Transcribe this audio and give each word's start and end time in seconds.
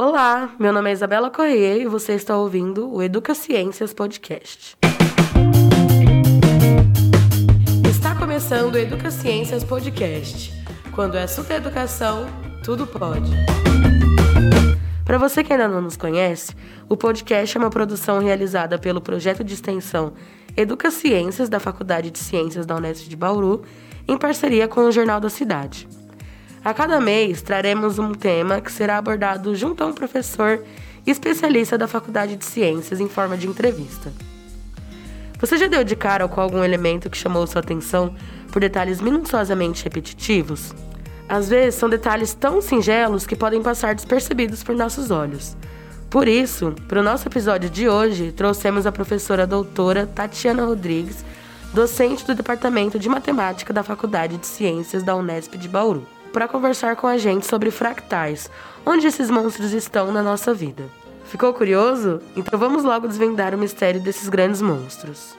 Olá, 0.00 0.54
meu 0.60 0.72
nome 0.72 0.90
é 0.90 0.92
Isabela 0.92 1.28
Corrêa 1.28 1.76
e 1.76 1.84
você 1.84 2.12
está 2.12 2.36
ouvindo 2.36 2.88
o 2.88 3.02
Educa 3.02 3.34
Ciências 3.34 3.92
Podcast. 3.92 4.76
Está 7.90 8.14
começando 8.14 8.74
o 8.74 8.78
Educa 8.78 9.10
Ciências 9.10 9.64
Podcast. 9.64 10.54
Quando 10.94 11.16
é 11.16 11.24
assunto 11.24 11.50
educação, 11.50 12.28
tudo 12.62 12.86
pode. 12.86 13.28
Para 15.04 15.18
você 15.18 15.42
que 15.42 15.52
ainda 15.52 15.66
não 15.66 15.80
nos 15.80 15.96
conhece, 15.96 16.54
o 16.88 16.96
podcast 16.96 17.58
é 17.58 17.60
uma 17.60 17.68
produção 17.68 18.20
realizada 18.20 18.78
pelo 18.78 19.00
projeto 19.00 19.42
de 19.42 19.52
extensão 19.52 20.12
Educa 20.56 20.92
Ciências 20.92 21.48
da 21.48 21.58
Faculdade 21.58 22.12
de 22.12 22.20
Ciências 22.20 22.64
da 22.64 22.76
Unesp 22.76 23.08
de 23.08 23.16
Bauru, 23.16 23.64
em 24.06 24.16
parceria 24.16 24.68
com 24.68 24.82
o 24.82 24.92
Jornal 24.92 25.18
da 25.18 25.28
Cidade. 25.28 25.88
A 26.64 26.74
cada 26.74 27.00
mês 27.00 27.40
traremos 27.40 27.98
um 27.98 28.12
tema 28.12 28.60
que 28.60 28.70
será 28.70 28.98
abordado 28.98 29.54
junto 29.54 29.84
a 29.84 29.86
um 29.86 29.92
professor 29.92 30.62
especialista 31.06 31.78
da 31.78 31.86
Faculdade 31.86 32.36
de 32.36 32.44
Ciências 32.44 33.00
em 33.00 33.08
forma 33.08 33.36
de 33.36 33.46
entrevista. 33.46 34.12
Você 35.38 35.56
já 35.56 35.68
deu 35.68 35.84
de 35.84 35.94
cara 35.94 36.26
com 36.26 36.40
algum 36.40 36.64
elemento 36.64 37.08
que 37.08 37.16
chamou 37.16 37.46
sua 37.46 37.60
atenção 37.60 38.14
por 38.52 38.60
detalhes 38.60 39.00
minuciosamente 39.00 39.84
repetitivos? 39.84 40.74
Às 41.28 41.48
vezes 41.48 41.76
são 41.76 41.88
detalhes 41.88 42.34
tão 42.34 42.60
singelos 42.60 43.24
que 43.24 43.36
podem 43.36 43.62
passar 43.62 43.94
despercebidos 43.94 44.64
por 44.64 44.74
nossos 44.74 45.12
olhos. 45.12 45.56
Por 46.10 46.26
isso, 46.26 46.74
para 46.88 47.00
o 47.00 47.04
nosso 47.04 47.28
episódio 47.28 47.70
de 47.70 47.88
hoje, 47.88 48.32
trouxemos 48.32 48.84
a 48.84 48.92
professora 48.92 49.46
doutora 49.46 50.06
Tatiana 50.06 50.64
Rodrigues, 50.64 51.24
docente 51.72 52.26
do 52.26 52.34
Departamento 52.34 52.98
de 52.98 53.08
Matemática 53.08 53.72
da 53.72 53.84
Faculdade 53.84 54.38
de 54.38 54.46
Ciências 54.46 55.04
da 55.04 55.14
Unesp 55.14 55.54
de 55.54 55.68
Bauru 55.68 56.17
para 56.32 56.48
conversar 56.48 56.96
com 56.96 57.06
a 57.06 57.16
gente 57.16 57.46
sobre 57.46 57.70
fractais, 57.70 58.50
onde 58.84 59.06
esses 59.06 59.30
monstros 59.30 59.72
estão 59.72 60.12
na 60.12 60.22
nossa 60.22 60.54
vida. 60.54 60.84
Ficou 61.24 61.52
curioso? 61.52 62.22
Então 62.36 62.58
vamos 62.58 62.84
logo 62.84 63.06
desvendar 63.06 63.54
o 63.54 63.58
mistério 63.58 64.00
desses 64.00 64.28
grandes 64.28 64.62
monstros. 64.62 65.36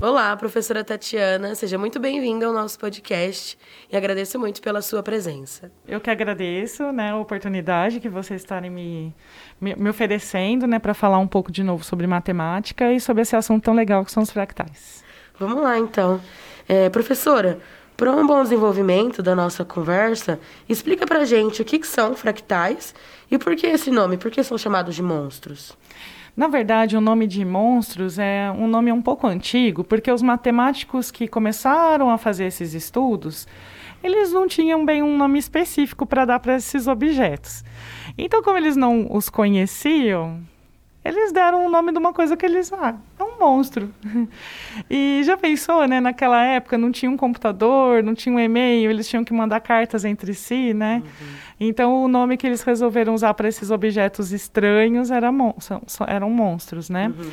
Olá, 0.00 0.36
professora 0.36 0.84
Tatiana, 0.84 1.54
seja 1.54 1.78
muito 1.78 1.98
bem-vinda 1.98 2.46
ao 2.46 2.52
nosso 2.52 2.78
podcast 2.78 3.58
e 3.90 3.96
agradeço 3.96 4.38
muito 4.38 4.60
pela 4.60 4.82
sua 4.82 5.02
presença. 5.02 5.70
Eu 5.86 6.00
que 6.00 6.10
agradeço 6.10 6.92
né, 6.92 7.12
a 7.12 7.16
oportunidade 7.16 7.98
que 7.98 8.08
vocês 8.08 8.42
estarem 8.42 8.70
me, 8.70 9.14
me, 9.60 9.74
me 9.74 9.88
oferecendo 9.88 10.66
né, 10.66 10.78
para 10.78 10.92
falar 10.92 11.18
um 11.18 11.26
pouco 11.26 11.50
de 11.50 11.62
novo 11.62 11.82
sobre 11.82 12.06
matemática 12.06 12.92
e 12.92 13.00
sobre 13.00 13.22
esse 13.22 13.34
assunto 13.34 13.64
tão 13.64 13.74
legal 13.74 14.04
que 14.04 14.12
são 14.12 14.22
os 14.22 14.30
fractais. 14.30 15.02
Vamos 15.38 15.62
lá, 15.62 15.78
então. 15.78 16.20
É, 16.68 16.88
professora, 16.90 17.58
para 17.96 18.12
um 18.12 18.26
bom 18.26 18.42
desenvolvimento 18.42 19.22
da 19.22 19.34
nossa 19.34 19.64
conversa, 19.64 20.38
explica 20.68 21.06
para 21.06 21.24
gente 21.24 21.62
o 21.62 21.64
que, 21.64 21.78
que 21.78 21.86
são 21.86 22.14
fractais 22.14 22.94
e 23.30 23.38
por 23.38 23.56
que 23.56 23.66
esse 23.66 23.90
nome, 23.90 24.18
por 24.18 24.30
que 24.30 24.42
são 24.42 24.58
chamados 24.58 24.94
de 24.94 25.02
monstros. 25.02 25.76
Na 26.36 26.48
verdade, 26.48 26.96
o 26.96 27.00
nome 27.00 27.26
de 27.26 27.42
monstros 27.42 28.18
é 28.18 28.52
um 28.54 28.68
nome 28.68 28.92
um 28.92 29.00
pouco 29.00 29.26
antigo, 29.26 29.82
porque 29.82 30.12
os 30.12 30.20
matemáticos 30.20 31.10
que 31.10 31.26
começaram 31.26 32.10
a 32.10 32.18
fazer 32.18 32.44
esses 32.44 32.74
estudos, 32.74 33.48
eles 34.04 34.30
não 34.30 34.46
tinham 34.46 34.84
bem 34.84 35.02
um 35.02 35.16
nome 35.16 35.38
específico 35.38 36.04
para 36.04 36.26
dar 36.26 36.40
para 36.40 36.56
esses 36.56 36.86
objetos. 36.86 37.64
Então, 38.18 38.42
como 38.42 38.58
eles 38.58 38.76
não 38.76 39.06
os 39.10 39.30
conheciam, 39.30 40.40
eles 41.02 41.32
deram 41.32 41.64
o 41.64 41.70
nome 41.70 41.92
de 41.92 41.98
uma 41.98 42.12
coisa 42.12 42.36
que 42.36 42.44
eles. 42.44 42.70
Ah, 42.72 42.94
é 43.18 43.22
um 43.36 43.38
monstro. 43.38 43.92
E 44.90 45.22
já 45.24 45.36
pensou, 45.36 45.86
né? 45.88 46.00
Naquela 46.00 46.44
época 46.44 46.76
não 46.76 46.92
tinha 46.92 47.10
um 47.10 47.16
computador, 47.16 48.02
não 48.02 48.14
tinha 48.14 48.34
um 48.34 48.38
e-mail, 48.38 48.90
eles 48.90 49.08
tinham 49.08 49.24
que 49.24 49.32
mandar 49.32 49.60
cartas 49.60 50.04
entre 50.04 50.34
si, 50.34 50.74
né? 50.74 51.02
Uhum. 51.02 51.26
Então 51.58 52.04
o 52.04 52.08
nome 52.08 52.36
que 52.36 52.46
eles 52.46 52.62
resolveram 52.62 53.14
usar 53.14 53.32
para 53.34 53.48
esses 53.48 53.70
objetos 53.70 54.32
estranhos 54.32 55.10
era 55.10 55.32
mon 55.32 55.54
eram 56.06 56.30
monstros, 56.30 56.90
né? 56.90 57.08
Uhum. 57.08 57.30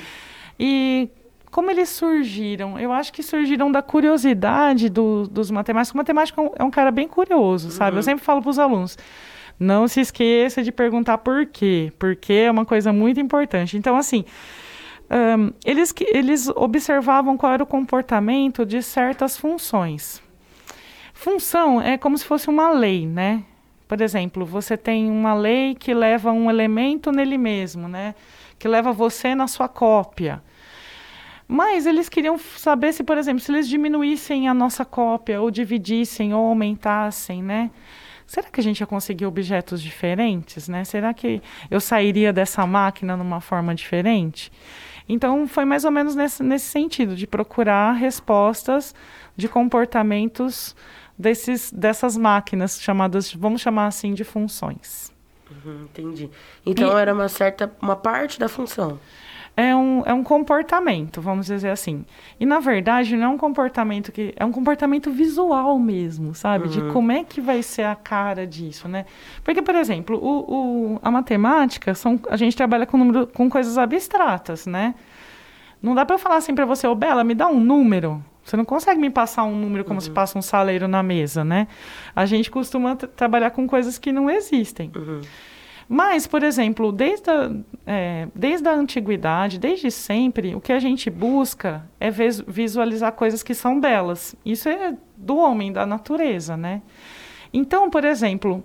E 0.57 1.09
como 1.51 1.69
eles 1.69 1.89
surgiram? 1.89 2.79
Eu 2.79 2.91
acho 2.91 3.13
que 3.13 3.21
surgiram 3.21 3.71
da 3.71 3.81
curiosidade 3.81 4.89
do, 4.89 5.27
dos 5.27 5.51
matemáticos. 5.51 5.93
O 5.93 5.97
matemático 5.97 6.53
é 6.57 6.63
um 6.63 6.71
cara 6.71 6.89
bem 6.89 7.07
curioso, 7.07 7.69
sabe? 7.69 7.91
Uhum. 7.91 7.99
Eu 7.99 8.03
sempre 8.03 8.25
falo 8.25 8.41
para 8.41 8.49
os 8.49 8.57
alunos. 8.57 8.97
Não 9.59 9.87
se 9.87 10.01
esqueça 10.01 10.63
de 10.63 10.71
perguntar 10.71 11.19
por 11.19 11.45
quê, 11.45 11.93
porque 11.99 12.33
é 12.33 12.51
uma 12.51 12.65
coisa 12.65 12.91
muito 12.91 13.19
importante. 13.19 13.77
Então, 13.77 13.95
assim, 13.95 14.25
um, 15.13 15.53
eles, 15.63 15.93
eles 16.07 16.49
observavam 16.49 17.37
qual 17.37 17.53
era 17.53 17.63
o 17.63 17.67
comportamento 17.67 18.65
de 18.65 18.81
certas 18.81 19.37
funções. 19.37 20.21
Função 21.13 21.79
é 21.79 21.97
como 21.97 22.17
se 22.17 22.25
fosse 22.25 22.49
uma 22.49 22.71
lei, 22.71 23.05
né? 23.05 23.43
Por 23.87 24.01
exemplo, 24.01 24.43
você 24.43 24.75
tem 24.75 25.11
uma 25.11 25.35
lei 25.35 25.75
que 25.75 25.93
leva 25.93 26.31
um 26.31 26.49
elemento 26.49 27.11
nele 27.11 27.37
mesmo, 27.37 27.87
né? 27.87 28.15
Que 28.57 28.67
leva 28.67 28.91
você 28.91 29.35
na 29.35 29.47
sua 29.47 29.67
cópia. 29.67 30.41
Mas 31.47 31.85
eles 31.85 32.09
queriam 32.09 32.37
saber 32.37 32.91
se, 32.93 33.03
por 33.03 33.17
exemplo, 33.17 33.39
se 33.39 33.51
eles 33.51 33.67
diminuíssem 33.67 34.47
a 34.47 34.53
nossa 34.53 34.83
cópia, 34.83 35.39
ou 35.39 35.51
dividissem, 35.51 36.33
ou 36.33 36.47
aumentassem, 36.47 37.43
né? 37.43 37.69
será 38.25 38.49
que 38.49 38.59
a 38.59 38.63
gente 38.63 38.79
ia 38.79 38.87
conseguir 38.87 39.25
objetos 39.25 39.81
diferentes, 39.81 40.67
né? 40.67 40.83
Será 40.83 41.13
que 41.13 41.41
eu 41.69 41.79
sairia 41.79 42.33
dessa 42.33 42.65
máquina 42.65 43.15
numa 43.15 43.39
forma 43.39 43.75
diferente? 43.75 44.51
Então, 45.07 45.47
foi 45.47 45.65
mais 45.65 45.85
ou 45.85 45.91
menos 45.91 46.15
nesse, 46.15 46.41
nesse 46.43 46.67
sentido, 46.67 47.15
de 47.15 47.27
procurar 47.27 47.93
respostas 47.93 48.95
de 49.35 49.47
comportamentos 49.49 50.75
desses, 51.17 51.71
dessas 51.71 52.17
máquinas 52.17 52.81
chamadas, 52.81 53.33
vamos 53.33 53.61
chamar 53.61 53.87
assim, 53.87 54.13
de 54.13 54.23
funções. 54.23 55.11
Uhum, 55.49 55.83
entendi. 55.83 56.29
Então, 56.65 56.97
e, 56.97 57.01
era 57.01 57.13
uma 57.13 57.27
certa, 57.29 57.71
uma 57.81 57.95
parte 57.95 58.39
da 58.39 58.47
função 58.47 58.99
é 59.55 59.75
um, 59.75 60.01
é 60.05 60.13
um 60.13 60.23
comportamento, 60.23 61.21
vamos 61.21 61.45
dizer 61.45 61.69
assim. 61.69 62.03
E 62.39 62.45
na 62.45 62.59
verdade 62.59 63.15
não 63.15 63.25
é 63.25 63.29
um 63.29 63.37
comportamento 63.37 64.11
que. 64.11 64.33
É 64.35 64.43
um 64.43 64.51
comportamento 64.51 65.11
visual 65.11 65.77
mesmo, 65.79 66.33
sabe? 66.33 66.65
Uhum. 66.65 66.71
De 66.71 66.81
como 66.93 67.11
é 67.11 67.23
que 67.23 67.39
vai 67.39 67.61
ser 67.61 67.83
a 67.83 67.95
cara 67.95 68.47
disso, 68.47 68.87
né? 68.87 69.05
Porque, 69.43 69.61
por 69.61 69.75
exemplo, 69.75 70.17
o, 70.17 70.95
o, 70.95 70.99
a 71.03 71.11
matemática, 71.11 71.93
são, 71.93 72.19
a 72.29 72.35
gente 72.35 72.57
trabalha 72.57 72.85
com, 72.85 72.97
número, 72.97 73.27
com 73.27 73.47
coisas 73.49 73.77
abstratas, 73.77 74.65
né? 74.65 74.95
Não 75.81 75.93
dá 75.93 76.05
para 76.05 76.15
eu 76.15 76.19
falar 76.19 76.37
assim 76.37 76.55
para 76.55 76.65
você, 76.65 76.87
ô 76.87 76.91
oh, 76.91 76.95
Bela, 76.95 77.23
me 77.23 77.35
dá 77.35 77.47
um 77.47 77.59
número. 77.59 78.23
Você 78.43 78.57
não 78.57 78.65
consegue 78.65 78.99
me 78.99 79.09
passar 79.09 79.43
um 79.43 79.55
número 79.55 79.83
como 79.83 79.97
uhum. 79.97 80.01
se 80.01 80.09
passa 80.09 80.37
um 80.37 80.41
saleiro 80.41 80.87
na 80.87 81.03
mesa, 81.03 81.43
né? 81.43 81.67
A 82.15 82.25
gente 82.25 82.49
costuma 82.49 82.95
trabalhar 82.95 83.51
com 83.51 83.67
coisas 83.67 83.97
que 83.97 84.11
não 84.11 84.29
existem. 84.29 84.91
Uhum. 84.95 85.21
Mas, 85.87 86.25
por 86.25 86.43
exemplo, 86.43 86.91
desde 86.91 87.29
a, 87.29 87.51
é, 87.85 88.27
desde 88.33 88.67
a 88.67 88.73
antiguidade, 88.73 89.59
desde 89.59 89.91
sempre, 89.91 90.55
o 90.55 90.61
que 90.61 90.71
a 90.71 90.79
gente 90.79 91.09
busca 91.09 91.83
é 91.99 92.09
visualizar 92.11 93.11
coisas 93.11 93.43
que 93.43 93.53
são 93.53 93.79
belas. 93.79 94.35
Isso 94.45 94.69
é 94.69 94.95
do 95.17 95.37
homem, 95.37 95.71
da 95.71 95.85
natureza, 95.85 96.55
né? 96.55 96.81
Então, 97.53 97.89
por 97.89 98.03
exemplo, 98.03 98.63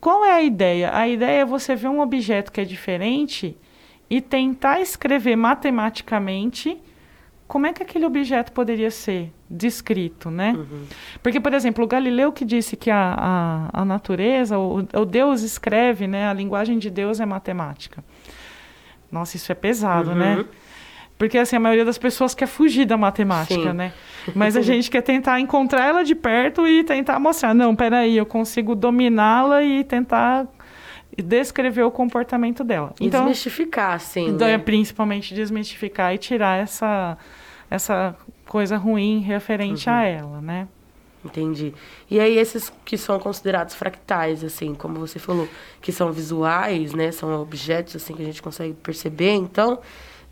qual 0.00 0.24
é 0.24 0.32
a 0.32 0.42
ideia? 0.42 0.96
A 0.96 1.08
ideia 1.08 1.42
é 1.42 1.44
você 1.44 1.74
ver 1.74 1.88
um 1.88 2.00
objeto 2.00 2.52
que 2.52 2.60
é 2.60 2.64
diferente 2.64 3.56
e 4.08 4.20
tentar 4.20 4.80
escrever 4.80 5.36
matematicamente 5.36 6.80
como 7.52 7.66
é 7.66 7.72
que 7.74 7.82
aquele 7.82 8.06
objeto 8.06 8.50
poderia 8.50 8.90
ser 8.90 9.30
descrito, 9.48 10.30
né? 10.30 10.54
Uhum. 10.56 10.84
Porque, 11.22 11.38
por 11.38 11.52
exemplo, 11.52 11.84
o 11.84 11.86
Galileu 11.86 12.32
que 12.32 12.46
disse 12.46 12.78
que 12.78 12.90
a, 12.90 13.14
a, 13.14 13.82
a 13.82 13.84
natureza, 13.84 14.56
o, 14.56 14.78
o, 14.78 15.04
Deus 15.04 15.42
escreve, 15.42 16.06
né? 16.06 16.26
A 16.26 16.32
linguagem 16.32 16.78
de 16.78 16.88
Deus 16.88 17.20
é 17.20 17.26
matemática. 17.26 18.02
Nossa, 19.10 19.36
isso 19.36 19.52
é 19.52 19.54
pesado, 19.54 20.14
né? 20.14 20.36
uhum. 20.36 20.42
né? 20.44 20.48
Porque, 21.18 21.36
assim, 21.36 21.54
a 21.54 21.60
maioria 21.60 21.84
das 21.84 21.98
pessoas 21.98 22.34
quer 22.34 22.46
fugir 22.46 22.86
da 22.86 22.96
matemática, 22.96 23.70
Sim. 23.70 23.76
né? 23.76 23.92
Mas 24.34 24.56
a 24.56 24.62
gente 24.62 24.90
quer 24.90 25.02
tentar 25.02 25.38
encontrar 25.38 25.84
ela 25.84 26.02
de 26.02 26.14
perto 26.14 26.66
e 26.66 26.82
tentar 26.82 27.18
mostrar, 27.18 27.52
não, 27.52 27.76
peraí, 27.76 28.16
eu 28.16 28.24
consigo 28.24 28.74
dominá-la 28.74 29.62
e 29.62 29.84
tentar 29.84 30.48
descrever 31.22 31.82
o 31.82 31.90
comportamento 31.90 32.64
dela. 32.64 32.94
Então, 32.98 33.26
desmistificar, 33.26 34.00
sim. 34.00 34.28
Então, 34.28 34.48
né? 34.48 34.54
é 34.54 34.58
principalmente 34.58 35.34
desmistificar 35.34 36.14
e 36.14 36.18
tirar 36.18 36.58
essa 36.58 37.18
essa 37.72 38.14
coisa 38.46 38.76
ruim 38.76 39.20
referente 39.20 39.88
uhum. 39.88 39.94
a 39.94 40.02
ela, 40.04 40.40
né? 40.40 40.68
Entendi. 41.24 41.72
E 42.10 42.18
aí 42.18 42.36
esses 42.36 42.72
que 42.84 42.98
são 42.98 43.18
considerados 43.18 43.74
fractais, 43.74 44.42
assim, 44.42 44.74
como 44.74 44.98
você 44.98 45.18
falou, 45.18 45.48
que 45.80 45.92
são 45.92 46.10
visuais, 46.12 46.92
né? 46.92 47.12
São 47.12 47.40
objetos 47.40 47.96
assim 47.96 48.14
que 48.14 48.22
a 48.22 48.24
gente 48.24 48.42
consegue 48.42 48.74
perceber. 48.74 49.32
Então, 49.32 49.78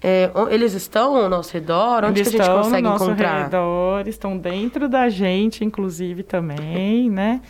é, 0.03 0.31
eles 0.51 0.75
estão 0.75 1.15
ao 1.15 1.29
nosso 1.29 1.53
redor? 1.53 2.05
Onde 2.05 2.21
eles 2.21 2.31
que 2.35 2.41
a 2.41 2.45
gente 2.45 2.55
consegue 2.55 2.83
no 2.83 2.91
nosso 2.91 3.05
encontrar? 3.05 3.45
redor, 3.45 4.09
estão 4.09 4.37
dentro 4.37 4.89
da 4.89 5.09
gente, 5.09 5.65
inclusive 5.65 6.23
também, 6.23 7.09
né? 7.09 7.41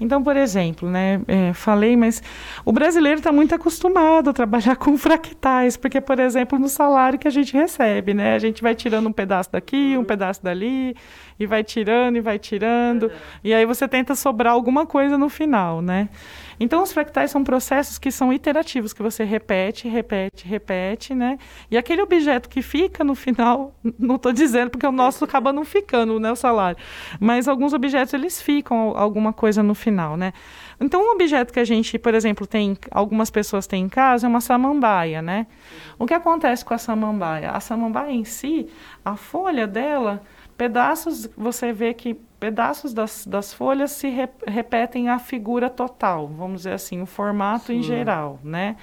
Então, 0.00 0.22
por 0.22 0.36
exemplo, 0.36 0.88
né, 0.88 1.20
é, 1.28 1.52
falei, 1.52 1.96
mas 1.96 2.22
o 2.64 2.72
brasileiro 2.72 3.18
está 3.18 3.32
muito 3.32 3.54
acostumado 3.54 4.30
a 4.30 4.32
trabalhar 4.32 4.76
com 4.76 4.96
fractais, 4.96 5.76
porque, 5.76 6.00
por 6.00 6.18
exemplo, 6.18 6.58
no 6.58 6.68
salário 6.68 7.18
que 7.18 7.28
a 7.28 7.30
gente 7.30 7.52
recebe, 7.54 8.14
né, 8.14 8.34
a 8.34 8.38
gente 8.38 8.62
vai 8.62 8.74
tirando 8.74 9.08
um 9.08 9.12
pedaço 9.12 9.52
daqui, 9.52 9.96
um 9.98 10.04
pedaço 10.04 10.42
dali, 10.42 10.96
e 11.38 11.46
vai 11.46 11.64
tirando 11.64 12.16
e 12.16 12.20
vai 12.20 12.38
tirando, 12.38 13.10
e 13.42 13.52
aí 13.52 13.66
você 13.66 13.88
tenta 13.88 14.14
sobrar 14.14 14.52
alguma 14.52 14.86
coisa 14.86 15.18
no 15.18 15.28
final, 15.28 15.82
né? 15.82 16.08
Então, 16.58 16.82
os 16.82 16.92
fractais 16.92 17.30
são 17.30 17.42
processos 17.42 17.98
que 17.98 18.10
são 18.10 18.32
iterativos, 18.32 18.92
que 18.92 19.02
você 19.02 19.24
repete, 19.24 19.88
repete, 19.88 20.46
repete, 20.46 21.14
né? 21.14 21.38
E 21.70 21.76
aquele 21.76 22.02
objeto 22.02 22.48
que 22.48 22.62
fica 22.62 23.02
no 23.02 23.14
final, 23.14 23.74
não 23.98 24.16
estou 24.16 24.32
dizendo 24.32 24.70
porque 24.70 24.86
o 24.86 24.92
nosso 24.92 25.24
acaba 25.24 25.52
não 25.52 25.64
ficando, 25.64 26.20
né, 26.20 26.30
o 26.30 26.36
salário. 26.36 26.78
Mas 27.18 27.48
alguns 27.48 27.72
objetos, 27.72 28.14
eles 28.14 28.40
ficam 28.40 28.96
alguma 28.96 29.32
coisa 29.32 29.62
no 29.62 29.74
final, 29.74 29.83
né? 29.90 30.32
Então, 30.80 31.02
um 31.02 31.12
objeto 31.12 31.52
que 31.52 31.60
a 31.60 31.64
gente, 31.64 31.98
por 31.98 32.14
exemplo, 32.14 32.46
tem, 32.46 32.76
algumas 32.90 33.30
pessoas 33.30 33.66
têm 33.66 33.84
em 33.84 33.88
casa 33.88 34.26
é 34.26 34.28
uma 34.28 34.40
samambaia, 34.40 35.22
né? 35.22 35.46
O 35.98 36.06
que 36.06 36.14
acontece 36.14 36.64
com 36.64 36.74
a 36.74 36.78
samambaia? 36.78 37.50
A 37.50 37.60
samambaia 37.60 38.12
em 38.12 38.24
si, 38.24 38.68
a 39.04 39.16
folha 39.16 39.66
dela, 39.66 40.22
pedaços, 40.56 41.28
você 41.36 41.72
vê 41.72 41.94
que 41.94 42.14
pedaços 42.44 42.92
das, 42.92 43.26
das 43.26 43.54
folhas 43.54 43.92
se 43.92 44.08
re, 44.08 44.28
repetem 44.46 45.08
a 45.08 45.18
figura 45.18 45.70
total, 45.70 46.28
vamos 46.28 46.58
dizer 46.58 46.74
assim, 46.74 47.00
o 47.00 47.06
formato 47.06 47.66
Sim. 47.66 47.78
em 47.78 47.82
geral, 47.82 48.38
né? 48.44 48.76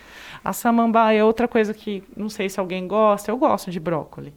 A 0.43 0.51
samambaia 0.51 1.19
é 1.19 1.23
outra 1.23 1.47
coisa 1.47 1.71
que, 1.73 2.03
não 2.17 2.27
sei 2.27 2.49
se 2.49 2.59
alguém 2.59 2.87
gosta, 2.87 3.29
eu 3.29 3.37
gosto 3.37 3.69
de 3.69 3.79
brócolis. 3.79 4.33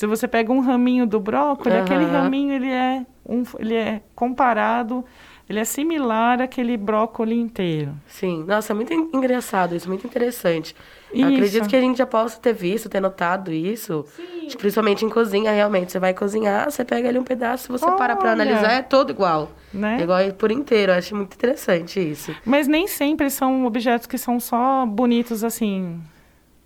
Se 0.00 0.06
você 0.06 0.26
pega 0.26 0.50
um 0.50 0.60
raminho 0.60 1.06
do 1.06 1.20
brócolis, 1.20 1.76
uhum. 1.76 1.84
aquele 1.84 2.06
raminho 2.06 2.54
ele 2.54 2.70
é, 2.70 3.04
um, 3.28 3.42
ele 3.58 3.74
é 3.74 4.00
comparado 4.14 5.04
ele 5.46 5.58
é 5.58 5.64
similar 5.64 6.40
àquele 6.40 6.76
brócolis 6.76 7.36
inteiro. 7.36 7.92
Sim, 8.06 8.44
nossa, 8.46 8.72
é 8.72 8.74
muito 8.74 8.94
engraçado 8.94 9.74
isso, 9.74 9.88
muito 9.88 10.06
interessante. 10.06 10.76
Isso. 11.12 11.26
Acredito 11.26 11.68
que 11.68 11.74
a 11.74 11.80
gente 11.80 11.98
já 11.98 12.06
possa 12.06 12.38
ter 12.38 12.54
visto, 12.54 12.88
ter 12.88 13.00
notado 13.00 13.52
isso. 13.52 14.06
Sim. 14.16 14.56
Principalmente 14.56 15.04
em 15.04 15.10
cozinha, 15.10 15.50
realmente. 15.50 15.90
Você 15.90 15.98
vai 15.98 16.14
cozinhar, 16.14 16.70
você 16.70 16.84
pega 16.84 17.08
ali 17.08 17.18
um 17.18 17.24
pedaço, 17.24 17.64
se 17.64 17.68
você 17.68 17.84
Olha. 17.84 17.96
para 17.96 18.14
pra 18.14 18.30
analisar, 18.30 18.72
é 18.72 18.80
todo 18.82 19.10
igual. 19.10 19.50
Né? 19.74 19.98
É 19.98 20.02
igual 20.04 20.20
por 20.38 20.52
inteiro. 20.52 20.92
Eu 20.92 20.98
acho 20.98 21.16
muito 21.16 21.34
interessante 21.34 21.98
isso. 21.98 22.34
Mas 22.44 22.68
nem 22.68 22.86
sempre 22.86 23.28
são 23.28 23.66
objetos 23.66 24.06
que 24.06 24.16
são 24.16 24.38
só 24.38 24.86
bonitos 24.86 25.42
assim. 25.42 26.00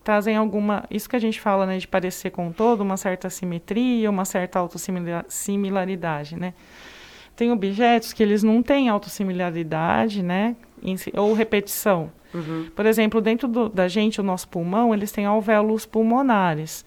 Trazem 0.05 0.37
alguma. 0.37 0.85
Isso 0.91 1.09
que 1.09 1.17
a 1.17 1.19
gente 1.19 1.41
fala, 1.41 1.65
né, 1.65 1.79
de 1.79 1.89
parecer 1.89 2.31
com 2.31 2.53
todo, 2.53 2.83
uma 2.83 2.99
certa 2.99 3.31
simetria, 3.31 4.11
uma 4.11 4.27
certa 4.27 4.59
autossimilaridade, 4.59 6.37
né? 6.37 6.53
Tem 7.35 7.51
objetos 7.51 8.13
que 8.13 8.23
eles 8.23 8.43
não 8.43 8.63
têm 8.63 8.89
autossimilaridade, 8.89 10.23
né? 10.23 10.55
Ou 11.17 11.33
repetição. 11.33 12.13
Uhum. 12.35 12.69
Por 12.77 12.85
exemplo, 12.85 13.21
dentro 13.21 13.49
do, 13.49 13.69
da 13.69 13.89
gente, 13.89 14.21
o 14.21 14.23
nosso 14.23 14.47
pulmão, 14.49 14.93
eles 14.93 15.11
têm 15.11 15.25
alvéolos 15.25 15.87
pulmonares. 15.87 16.85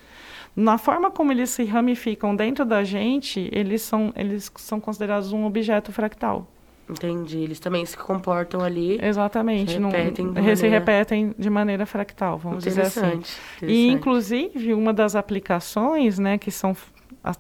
Na 0.56 0.78
forma 0.78 1.10
como 1.10 1.32
eles 1.32 1.50
se 1.50 1.64
ramificam 1.66 2.36
dentro 2.36 2.66
da 2.66 2.84
gente, 2.84 3.50
eles 3.52 3.82
são, 3.82 4.14
eles 4.16 4.52
são 4.56 4.80
considerados 4.80 5.32
um 5.32 5.46
objeto 5.46 5.92
fractal. 5.92 6.48
Entendi. 6.90 7.40
Eles 7.40 7.60
também 7.60 7.86
se 7.86 7.98
comportam 7.98 8.62
ali. 8.62 8.98
Exatamente. 9.02 9.74
Se 9.74 9.80
repetem, 9.80 10.26
num, 10.26 10.34
maneira... 10.34 10.56
se 10.56 10.68
repetem 10.68 11.36
de 11.38 11.50
maneira 11.50 11.86
fractal, 11.86 12.38
vamos 12.38 12.64
dizer 12.64 12.82
assim. 12.82 13.00
Interessante. 13.00 13.38
E, 13.62 13.88
inclusive, 13.90 14.74
uma 14.74 14.94
das 14.94 15.16
aplicações, 15.16 16.18
né, 16.18 16.38
que 16.38 16.52
são 16.52 16.76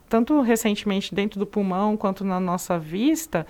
tanto 0.09 0.41
recentemente 0.41 1.15
dentro 1.15 1.39
do 1.39 1.45
pulmão 1.45 1.95
quanto 1.95 2.25
na 2.25 2.39
nossa 2.39 2.77
vista, 2.77 3.47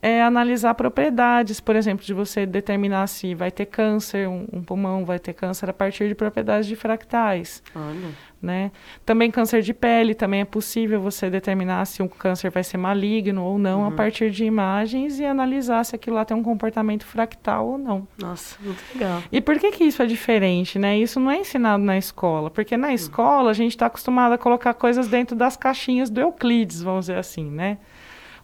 é 0.00 0.22
analisar 0.22 0.74
propriedades, 0.74 1.60
por 1.60 1.74
exemplo, 1.74 2.04
de 2.04 2.14
você 2.14 2.46
determinar 2.46 3.06
se 3.08 3.34
vai 3.34 3.50
ter 3.50 3.66
câncer, 3.66 4.28
um, 4.28 4.46
um 4.52 4.62
pulmão 4.62 5.04
vai 5.04 5.18
ter 5.18 5.32
câncer 5.32 5.68
a 5.68 5.72
partir 5.72 6.08
de 6.08 6.14
propriedades 6.14 6.68
de 6.68 6.76
fractais. 6.76 7.62
Olha. 7.74 8.14
Né? 8.40 8.70
Também 9.04 9.32
câncer 9.32 9.62
de 9.62 9.74
pele, 9.74 10.14
também 10.14 10.42
é 10.42 10.44
possível 10.44 11.00
você 11.00 11.28
determinar 11.28 11.84
se 11.86 12.00
um 12.04 12.06
câncer 12.06 12.52
vai 12.52 12.62
ser 12.62 12.76
maligno 12.76 13.42
ou 13.42 13.58
não 13.58 13.80
uhum. 13.80 13.88
a 13.88 13.90
partir 13.90 14.30
de 14.30 14.44
imagens 14.44 15.18
e 15.18 15.24
analisar 15.24 15.82
se 15.84 15.96
aquilo 15.96 16.14
lá 16.14 16.24
tem 16.24 16.36
um 16.36 16.42
comportamento 16.42 17.04
fractal 17.04 17.66
ou 17.66 17.78
não. 17.78 18.06
Nossa, 18.16 18.56
muito 18.62 18.80
legal. 18.94 19.24
E 19.32 19.40
por 19.40 19.58
que 19.58 19.72
que 19.72 19.82
isso 19.82 20.00
é 20.00 20.06
diferente, 20.06 20.78
né? 20.78 20.96
Isso 20.96 21.18
não 21.18 21.32
é 21.32 21.38
ensinado 21.38 21.82
na 21.82 21.98
escola, 21.98 22.48
porque 22.48 22.76
na 22.76 22.88
uhum. 22.88 22.94
escola 22.94 23.50
a 23.50 23.54
gente 23.54 23.72
está 23.72 23.86
acostumado 23.86 24.32
a 24.34 24.38
colocar 24.38 24.72
coisas 24.72 25.08
dentro 25.08 25.34
das 25.34 25.56
caixinhas 25.56 26.08
do 26.08 26.20
Euclides, 26.20 26.80
vamos 26.80 27.06
dizer 27.06 27.18
assim, 27.18 27.50
né? 27.50 27.78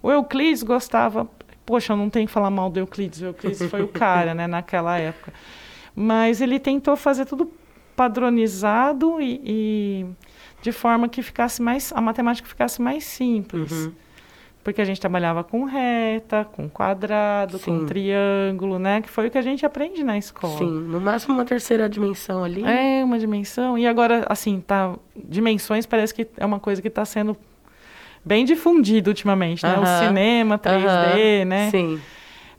O 0.02 0.11
Euclides 0.11 0.64
gostava, 0.64 1.31
poxa, 1.64 1.93
eu 1.93 1.97
não 1.97 2.11
tenho 2.11 2.26
que 2.26 2.32
falar 2.32 2.50
mal 2.50 2.69
do 2.69 2.81
Euclides, 2.81 3.23
o 3.23 3.26
Euclides 3.26 3.62
foi 3.70 3.81
o 3.81 3.88
cara, 3.88 4.35
né, 4.35 4.49
naquela 4.49 4.99
época. 4.99 5.32
Mas 5.94 6.40
ele 6.40 6.58
tentou 6.58 6.97
fazer 6.97 7.25
tudo 7.25 7.50
padronizado 7.96 9.20
e, 9.20 9.41
e, 9.44 10.06
de 10.62 10.73
forma 10.73 11.08
que 11.08 11.23
ficasse 11.23 11.62
mais 11.62 11.93
a 11.94 12.00
matemática 12.00 12.49
ficasse 12.49 12.81
mais 12.81 13.05
simples. 13.05 13.70
Uhum. 13.70 13.93
Porque 14.62 14.81
a 14.81 14.85
gente 14.85 14.99
trabalhava 14.99 15.44
com 15.44 15.64
reta, 15.64 16.46
com 16.50 16.70
quadrado, 16.70 17.58
Sim. 17.58 17.81
com 17.81 17.87
triângulo, 17.87 18.79
né? 18.79 19.02
Que 19.02 19.11
foi 19.11 19.26
o 19.26 19.31
que 19.31 19.37
a 19.37 19.43
gente 19.43 19.67
aprende 19.67 20.02
na 20.02 20.17
escola. 20.17 20.56
Sim, 20.56 20.70
no 20.70 20.99
máximo 20.99 21.35
uma 21.35 21.44
terceira 21.44 21.87
dimensão 21.87 22.43
ali. 22.43 22.64
É, 22.64 23.05
uma 23.05 23.19
dimensão. 23.19 23.76
E 23.76 23.87
agora, 23.87 24.25
assim, 24.26 24.62
tá. 24.67 24.94
Dimensões 25.14 25.85
parece 25.85 26.14
que 26.14 26.26
é 26.38 26.47
uma 26.47 26.58
coisa 26.58 26.81
que 26.81 26.88
está 26.88 27.05
sendo 27.05 27.37
bem 28.25 28.47
difundida 28.47 29.11
ultimamente, 29.11 29.62
né? 29.62 29.79
O 29.79 30.06
cinema 30.06 30.58
3D, 30.58 31.44
né? 31.44 31.70
Sim. 31.70 32.00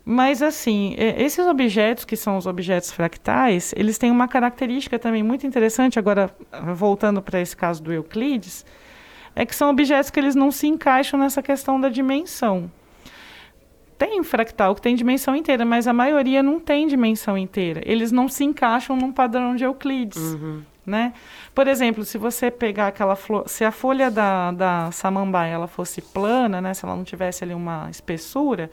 Mas, 0.08 0.44
assim, 0.44 0.94
esses 0.98 1.48
objetos, 1.48 2.06
que 2.06 2.16
são 2.16 2.38
os 2.38 2.46
objetos 2.46 2.92
fractais, 2.92 3.74
eles 3.76 3.98
têm 3.98 4.12
uma 4.12 4.28
característica 4.28 5.00
também 5.00 5.24
muito 5.24 5.48
interessante, 5.48 5.98
agora, 5.98 6.30
voltando 6.76 7.24
para 7.24 7.42
esse 7.42 7.58
caso 7.58 7.82
do 7.82 7.92
Euclides, 7.92 8.64
é 9.36 9.44
que 9.48 9.56
são 9.56 9.72
objetos 9.72 10.12
que 10.12 10.20
eles 10.20 10.36
não 10.36 10.52
se 10.52 10.68
encaixam 10.68 11.20
nessa 11.20 11.42
questão 11.42 11.82
da 11.82 11.90
dimensão. 11.90 12.70
Tem 13.98 14.22
fractal 14.24 14.76
que 14.76 14.82
tem 14.82 14.96
dimensão 14.96 15.36
inteira, 15.36 15.66
mas 15.66 15.88
a 15.88 15.94
maioria 15.94 16.44
não 16.44 16.60
tem 16.60 16.86
dimensão 16.86 17.36
inteira. 17.36 17.82
Eles 17.84 18.12
não 18.12 18.28
se 18.28 18.44
encaixam 18.44 18.96
num 18.96 19.12
padrão 19.12 19.56
de 19.56 19.64
Euclides. 19.64 20.22
Uhum. 20.22 20.62
Né? 20.86 21.14
Por 21.56 21.68
exemplo, 21.68 22.06
se 22.06 22.18
você 22.18 22.52
pegar 22.52 22.88
aquela 22.88 23.16
flor, 23.16 23.50
se 23.50 23.66
a 23.66 23.72
folha 23.72 24.12
da, 24.12 24.52
da 24.52 24.92
samambaia 24.92 25.54
ela 25.54 25.68
fosse 25.68 26.00
plana, 26.00 26.62
né, 26.62 26.76
se 26.76 26.86
ela 26.86 26.96
não 26.96 27.04
tivesse 27.04 27.44
ali 27.44 27.56
uma 27.56 27.90
espessura, 27.90 28.70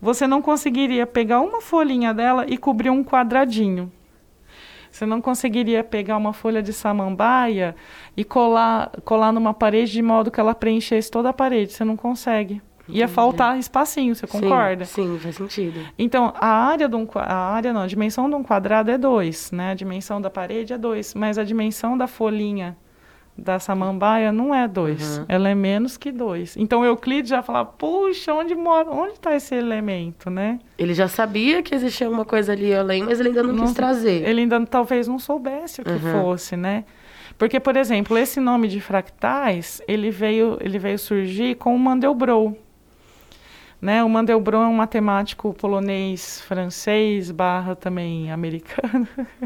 você 0.00 0.26
não 0.26 0.42
conseguiria 0.42 1.06
pegar 1.06 1.40
uma 1.40 1.60
folhinha 1.60 2.12
dela 2.12 2.44
e 2.48 2.56
cobrir 2.56 2.90
um 2.90 3.02
quadradinho. 3.02 3.92
Você 4.90 5.04
não 5.04 5.20
conseguiria 5.20 5.82
pegar 5.82 6.16
uma 6.16 6.32
folha 6.32 6.62
de 6.62 6.72
samambaia 6.72 7.74
e 8.16 8.22
colar, 8.22 8.92
colar 9.04 9.32
numa 9.32 9.52
parede 9.52 9.90
de 9.90 10.02
modo 10.02 10.30
que 10.30 10.38
ela 10.38 10.54
preenchesse 10.54 11.10
toda 11.10 11.30
a 11.30 11.32
parede. 11.32 11.72
Você 11.72 11.84
não 11.84 11.96
consegue. 11.96 12.62
Ia 12.88 13.08
faltar 13.08 13.58
espacinho, 13.58 14.14
você 14.14 14.26
concorda? 14.26 14.84
Sim, 14.84 15.14
sim, 15.14 15.18
faz 15.18 15.36
sentido. 15.36 15.80
Então, 15.98 16.34
a 16.38 16.46
área, 16.46 16.88
de 16.88 16.94
um, 16.94 17.08
a 17.14 17.34
área 17.34 17.72
não, 17.72 17.80
a 17.80 17.86
dimensão 17.86 18.28
de 18.28 18.36
um 18.36 18.42
quadrado 18.42 18.90
é 18.90 18.98
2, 18.98 19.52
né? 19.52 19.70
A 19.70 19.74
dimensão 19.74 20.20
da 20.20 20.28
parede 20.28 20.72
é 20.74 20.78
2, 20.78 21.14
mas 21.14 21.38
a 21.38 21.44
dimensão 21.44 21.96
da 21.96 22.06
folhinha 22.06 22.76
da 23.36 23.58
samambaia 23.58 24.30
não 24.30 24.54
é 24.54 24.68
dois, 24.68 25.18
uhum. 25.18 25.24
ela 25.28 25.48
é 25.48 25.54
menos 25.54 25.96
que 25.96 26.12
dois. 26.12 26.56
Então 26.56 26.84
Euclides 26.84 27.28
já 27.28 27.42
falava, 27.42 27.70
puxa, 27.70 28.32
onde 28.32 28.54
mora, 28.54 28.88
onde 28.90 29.14
está 29.14 29.34
esse 29.34 29.54
elemento, 29.54 30.30
né? 30.30 30.60
Ele 30.78 30.94
já 30.94 31.08
sabia 31.08 31.62
que 31.62 31.74
existia 31.74 32.06
alguma 32.06 32.24
coisa 32.24 32.52
ali 32.52 32.72
além, 32.72 33.02
mas 33.02 33.18
ele 33.18 33.30
ainda 33.30 33.42
não, 33.42 33.52
não 33.52 33.64
quis 33.64 33.74
trazer. 33.74 34.26
Ele 34.28 34.42
ainda 34.42 34.64
talvez 34.66 35.08
não 35.08 35.18
soubesse 35.18 35.80
o 35.80 35.84
que 35.84 35.90
uhum. 35.90 36.22
fosse, 36.22 36.56
né? 36.56 36.84
Porque, 37.36 37.58
por 37.58 37.76
exemplo, 37.76 38.16
esse 38.16 38.38
nome 38.38 38.68
de 38.68 38.80
fractais, 38.80 39.82
ele 39.88 40.10
veio, 40.10 40.56
ele 40.60 40.78
veio 40.78 40.98
surgir 40.98 41.56
com 41.56 41.74
o 41.74 41.78
Mandelbrot. 41.78 42.56
Né? 43.82 44.02
O 44.04 44.08
Mandelbrot 44.08 44.62
é 44.62 44.66
um 44.66 44.74
matemático 44.74 45.52
polonês, 45.54 46.40
francês, 46.42 47.32
barra 47.32 47.74
também 47.74 48.30
americano. 48.30 49.08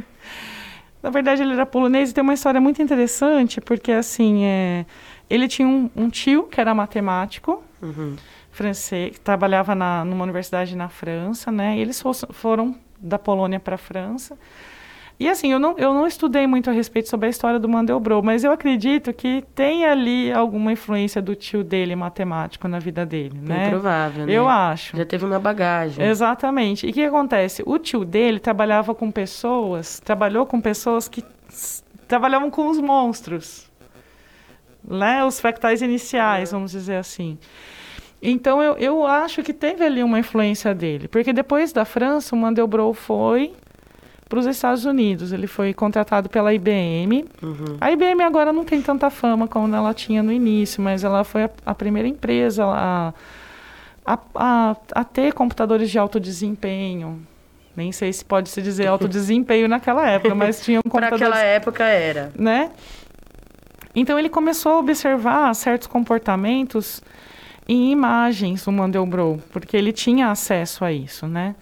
Na 1.03 1.11
verdade, 1.11 1.43
ele 1.43 1.53
era 1.53 1.65
polonês 1.65 2.11
e 2.11 2.15
tem 2.15 2.23
uma 2.23 2.35
história 2.35 2.61
muito 2.61 2.83
interessante, 2.83 3.61
porque 3.61 3.93
assim, 3.93 4.45
é, 4.45 4.87
ele 5.31 5.47
tinha 5.47 5.67
um, 5.67 5.91
um 5.95 6.09
tio 6.09 6.45
que 6.45 6.61
era 6.61 6.75
matemático, 6.75 7.63
uhum. 7.81 8.17
francês, 8.51 9.13
que 9.13 9.21
trabalhava 9.21 9.75
na, 9.75 10.05
numa 10.05 10.25
universidade 10.25 10.77
na 10.77 10.89
França, 10.89 11.53
né? 11.53 11.77
E 11.77 11.81
eles 11.81 12.03
foram 12.33 12.75
da 12.99 13.19
Polônia 13.19 13.61
para 13.61 13.77
a 13.77 13.79
França. 13.79 14.37
E 15.21 15.29
assim, 15.29 15.51
eu 15.51 15.59
não, 15.59 15.77
eu 15.77 15.93
não 15.93 16.07
estudei 16.07 16.47
muito 16.47 16.71
a 16.71 16.73
respeito 16.73 17.09
sobre 17.09 17.27
a 17.27 17.31
história 17.31 17.59
do 17.59 17.69
Mandelbrot, 17.69 18.25
mas 18.25 18.45
eu 18.45 18.53
acredito 18.53 19.13
que 19.13 19.43
tem 19.53 19.85
ali 19.85 20.33
alguma 20.33 20.71
influência 20.71 21.21
do 21.21 21.35
tio 21.35 21.65
dele 21.65 21.97
matemático 21.97 22.69
na 22.69 22.79
vida 22.79 23.05
dele, 23.05 23.37
né? 23.43 23.67
É 23.67 23.71
provável, 23.71 24.27
né? 24.27 24.33
Eu 24.33 24.49
acho. 24.49 24.97
Já 24.97 25.05
teve 25.05 25.25
uma 25.25 25.41
bagagem. 25.41 26.07
Exatamente. 26.07 26.87
E 26.87 26.91
o 26.91 26.93
que 26.93 27.03
acontece? 27.03 27.65
O 27.67 27.79
tio 27.79 28.05
dele 28.05 28.39
trabalhava 28.39 28.95
com 28.95 29.11
pessoas, 29.11 29.99
trabalhou 29.99 30.47
com 30.47 30.61
pessoas 30.61 31.09
que 31.09 31.25
trabalhavam 32.07 32.49
com 32.49 32.69
os 32.69 32.79
monstros, 32.79 33.69
né? 34.87 35.25
Os 35.25 35.41
fractais 35.41 35.83
iniciais, 35.83 36.53
vamos 36.53 36.71
dizer 36.71 36.97
assim. 36.97 37.37
Então, 38.23 38.63
eu, 38.63 38.77
eu 38.79 39.07
acho 39.07 39.43
que 39.43 39.53
teve 39.53 39.85
ali 39.85 40.03
uma 40.03 40.21
influência 40.21 40.73
dele, 40.73 41.09
porque 41.09 41.33
depois 41.33 41.73
da 41.73 41.85
França, 41.85 42.37
o 42.37 42.39
Mandelbrot 42.39 42.97
foi 42.97 43.53
para 44.29 44.39
os 44.39 44.47
Estados 44.47 44.85
Unidos. 44.85 45.33
Ele 45.33 45.47
foi 45.47 45.73
contratado 45.73 46.29
pela 46.29 46.53
IBM. 46.53 47.25
Uhum. 47.43 47.77
A 47.81 47.91
IBM 47.91 48.23
agora 48.23 48.53
não 48.53 48.65
tem 48.65 48.83
tanta 48.83 49.11
fama 49.11 49.49
como 49.49 49.75
ela 49.75 49.95
tinha 49.95 50.23
no 50.23 50.33
início, 50.33 50.83
mas 50.83 51.03
ela 51.03 51.25
foi 51.25 51.45
a, 51.45 51.51
a 51.65 51.75
primeira 51.75 52.07
empresa 52.07 52.65
a, 52.65 53.15
a, 54.05 54.77
a, 54.95 55.05
ter 55.05 55.33
computadores 55.33 55.91
de 55.91 55.99
alto 55.99 56.21
desempenho. 56.21 57.21
Nem 57.75 57.93
sei 57.93 58.13
se 58.13 58.25
pode 58.25 58.49
se 58.49 58.61
dizer 58.61 58.87
alto 58.87 59.07
desempenho 59.09 59.69
naquela 59.69 60.09
época, 60.09 60.35
mas 60.35 60.63
tinha 60.63 60.81
um 60.81 60.83
Para 60.91 61.11
computador, 61.11 61.35
aquela 61.35 61.43
época 61.43 61.85
era. 61.85 62.33
né? 62.37 62.71
Então 63.95 64.19
ele 64.19 64.29
começou 64.29 64.73
a 64.73 64.79
observar 64.79 65.55
certos 65.55 65.89
comportamentos 65.89 67.03
em 67.67 67.91
imagens 67.91 68.65
do 68.65 68.73
Mandelbrot, 68.73 69.43
porque 69.51 69.77
ele 69.77 69.93
tinha 69.93 70.31
acesso 70.31 70.85
a 70.85 70.93
isso, 70.93 71.27
né? 71.27 71.55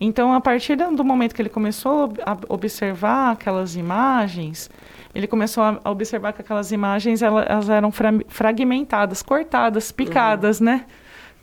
Então, 0.00 0.32
a 0.32 0.40
partir 0.40 0.76
do 0.76 1.04
momento 1.04 1.34
que 1.34 1.42
ele 1.42 1.48
começou 1.48 2.12
a 2.24 2.36
observar 2.48 3.32
aquelas 3.32 3.74
imagens, 3.74 4.70
ele 5.14 5.26
começou 5.26 5.64
a 5.64 5.90
observar 5.90 6.32
que 6.32 6.40
aquelas 6.40 6.70
imagens 6.70 7.22
elas, 7.22 7.68
eram 7.68 7.90
fra 7.90 8.12
fragmentadas, 8.28 9.22
cortadas, 9.22 9.90
picadas, 9.90 10.60
uhum. 10.60 10.66
né? 10.66 10.84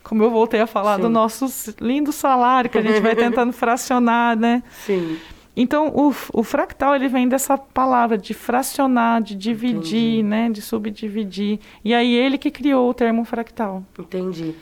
Como 0.02 0.22
eu 0.22 0.30
voltei 0.30 0.60
a 0.60 0.66
falar 0.66 0.96
Sim. 0.96 1.02
do 1.02 1.08
nosso 1.08 1.46
lindo 1.80 2.12
salário 2.12 2.70
que 2.70 2.78
a 2.78 2.82
gente 2.82 3.00
vai 3.00 3.14
tentando 3.16 3.52
fracionar, 3.52 4.36
né? 4.38 4.62
Sim. 4.70 5.18
Então, 5.54 5.88
o, 5.88 6.14
o, 6.32 6.42
fractal, 6.42 6.94
ele 6.94 7.08
vem 7.08 7.28
dessa 7.28 7.56
palavra 7.56 8.16
de 8.16 8.34
fracionar, 8.34 9.22
de 9.22 9.34
dividir, 9.34 10.18
Entendi. 10.18 10.22
né? 10.22 10.50
De 10.50 10.60
subdividir. 10.60 11.58
E 11.82 11.94
aí, 11.94 12.14
ele 12.14 12.36
que 12.36 12.50
criou 12.50 12.90
o 12.90 12.94
termo 12.94 13.24
fractal. 13.24 13.82
Entendi. 13.98 14.54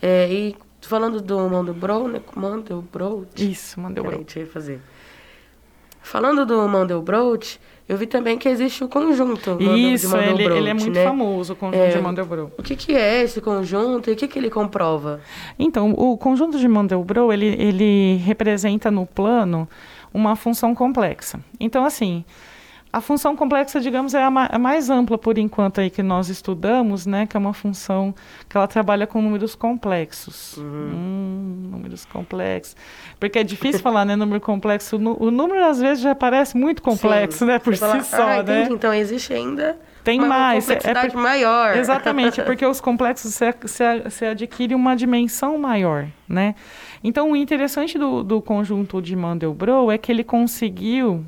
É, 0.00 0.30
e 0.30 0.56
falando 0.88 1.20
do 1.20 1.48
Mandelbrot, 1.48 2.08
né? 2.08 2.20
Mandelbrot. 2.34 3.28
Isso, 3.36 3.80
Mandelbrot. 3.80 4.16
Peraí, 4.16 4.24
deixa 4.24 4.40
eu 4.40 4.46
fazer. 4.46 4.80
Falando 6.02 6.44
do 6.44 6.68
Mandelbrot, 6.68 7.60
eu 7.88 7.96
vi 7.96 8.06
também 8.06 8.36
que 8.36 8.48
existe 8.48 8.82
o 8.82 8.88
conjunto 8.88 9.56
Isso, 9.60 10.16
ele, 10.16 10.44
ele 10.44 10.68
é 10.68 10.74
muito 10.74 10.90
né? 10.90 11.04
famoso, 11.04 11.52
o 11.52 11.56
conjunto 11.56 11.80
é, 11.80 11.90
de 11.90 11.98
Mandelbrot. 12.00 12.52
O 12.58 12.62
que, 12.62 12.74
que 12.74 12.94
é 12.94 13.22
esse 13.22 13.40
conjunto 13.40 14.10
e 14.10 14.12
o 14.12 14.16
que, 14.16 14.26
que 14.26 14.38
ele 14.38 14.50
comprova? 14.50 15.20
Então, 15.58 15.92
o 15.92 16.16
conjunto 16.18 16.58
de 16.58 16.66
Mandelbrot, 16.66 17.32
ele, 17.32 17.46
ele 17.46 18.16
representa 18.16 18.90
no 18.90 19.06
plano 19.06 19.68
uma 20.12 20.34
função 20.34 20.74
complexa. 20.74 21.40
Então, 21.60 21.84
assim, 21.84 22.24
a 22.92 23.00
função 23.00 23.34
complexa, 23.34 23.80
digamos, 23.80 24.12
é 24.12 24.22
a, 24.22 24.30
ma 24.30 24.46
a, 24.52 24.58
mais 24.58 24.90
ampla 24.90 25.16
por 25.16 25.38
enquanto 25.38 25.80
aí 25.80 25.88
que 25.88 26.02
nós 26.02 26.28
estudamos, 26.28 27.06
né? 27.06 27.26
Que 27.26 27.36
é 27.36 27.40
uma 27.40 27.54
função 27.54 28.14
que 28.46 28.54
ela 28.54 28.68
trabalha 28.68 29.06
com 29.06 29.22
números 29.22 29.54
complexos. 29.54 30.58
Uhum. 30.58 30.64
Hum, 30.64 31.68
números 31.70 32.04
complexos. 32.04 32.76
Porque 33.18 33.38
é 33.38 33.44
difícil 33.44 33.80
falar, 33.82 34.04
né? 34.04 34.14
Número 34.14 34.42
complexo. 34.42 34.96
O, 34.96 35.30
número, 35.30 35.64
às 35.64 35.80
vezes, 35.80 36.02
já 36.02 36.14
parece 36.14 36.54
muito 36.54 36.82
complexo, 36.82 37.38
Sim. 37.38 37.46
né? 37.46 37.58
Por 37.58 37.74
Você 37.74 37.84
si 37.84 37.90
fala, 37.90 38.02
só, 38.02 38.40
ah, 38.40 38.42
né? 38.42 38.68
Então, 38.70 38.92
existe 38.92 39.32
ainda 39.32 39.78
tem 40.04 40.18
uma 40.18 40.28
mais. 40.28 40.66
complexidade 40.66 41.16
é, 41.16 41.18
é 41.18 41.22
maior. 41.22 41.76
Exatamente, 41.76 42.42
porque 42.44 42.66
os 42.66 42.80
complexos 42.80 43.38
você, 43.64 44.26
adquire 44.26 44.74
uma 44.74 44.94
dimensão 44.94 45.56
maior, 45.56 46.08
né? 46.28 46.54
Então, 47.02 47.30
o 47.30 47.36
interessante 47.36 47.98
do, 47.98 48.22
do 48.22 48.42
conjunto 48.42 49.00
de 49.00 49.16
Mandelbrot 49.16 49.90
é 49.90 49.96
que 49.96 50.12
ele 50.12 50.24
conseguiu 50.24 51.24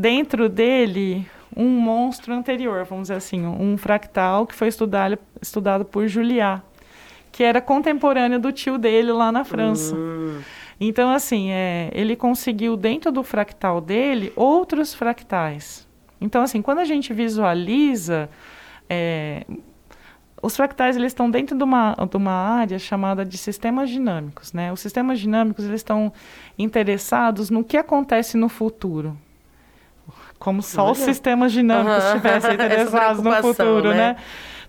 dentro 0.00 0.48
dele 0.48 1.26
um 1.54 1.68
monstro 1.68 2.32
anterior, 2.32 2.84
vamos 2.84 3.04
dizer 3.04 3.14
assim, 3.14 3.44
um 3.44 3.76
fractal 3.76 4.46
que 4.46 4.54
foi 4.54 4.68
estudado, 4.68 5.18
estudado 5.42 5.84
por 5.84 6.08
Juliá, 6.08 6.62
que 7.30 7.42
era 7.42 7.60
contemporâneo 7.60 8.38
do 8.38 8.50
tio 8.50 8.78
dele 8.78 9.12
lá 9.12 9.30
na 9.30 9.44
França. 9.44 9.94
Uhum. 9.94 10.40
Então, 10.80 11.10
assim, 11.10 11.50
é, 11.50 11.90
ele 11.92 12.16
conseguiu 12.16 12.76
dentro 12.76 13.12
do 13.12 13.22
fractal 13.22 13.80
dele 13.80 14.32
outros 14.34 14.94
fractais. 14.94 15.86
Então, 16.18 16.42
assim, 16.42 16.62
quando 16.62 16.78
a 16.78 16.84
gente 16.84 17.12
visualiza, 17.12 18.30
é, 18.88 19.44
os 20.40 20.56
fractais 20.56 20.96
eles 20.96 21.12
estão 21.12 21.30
dentro 21.30 21.58
de 21.58 21.62
uma, 21.62 21.94
de 22.08 22.16
uma 22.16 22.32
área 22.32 22.78
chamada 22.78 23.24
de 23.24 23.36
sistemas 23.36 23.90
dinâmicos, 23.90 24.54
né? 24.54 24.72
Os 24.72 24.80
sistemas 24.80 25.20
dinâmicos 25.20 25.66
eles 25.66 25.80
estão 25.80 26.10
interessados 26.58 27.50
no 27.50 27.62
que 27.62 27.76
acontece 27.76 28.38
no 28.38 28.48
futuro 28.48 29.18
como 30.40 30.62
só 30.62 30.84
Olha. 30.84 30.92
os 30.92 30.98
sistemas 30.98 31.52
dinâmicos 31.52 32.02
uhum. 32.02 32.08
estivessem 32.08 32.54
interessados 32.54 33.22
no 33.22 33.30
futuro, 33.34 33.90
né? 33.90 33.94
né? 33.94 34.16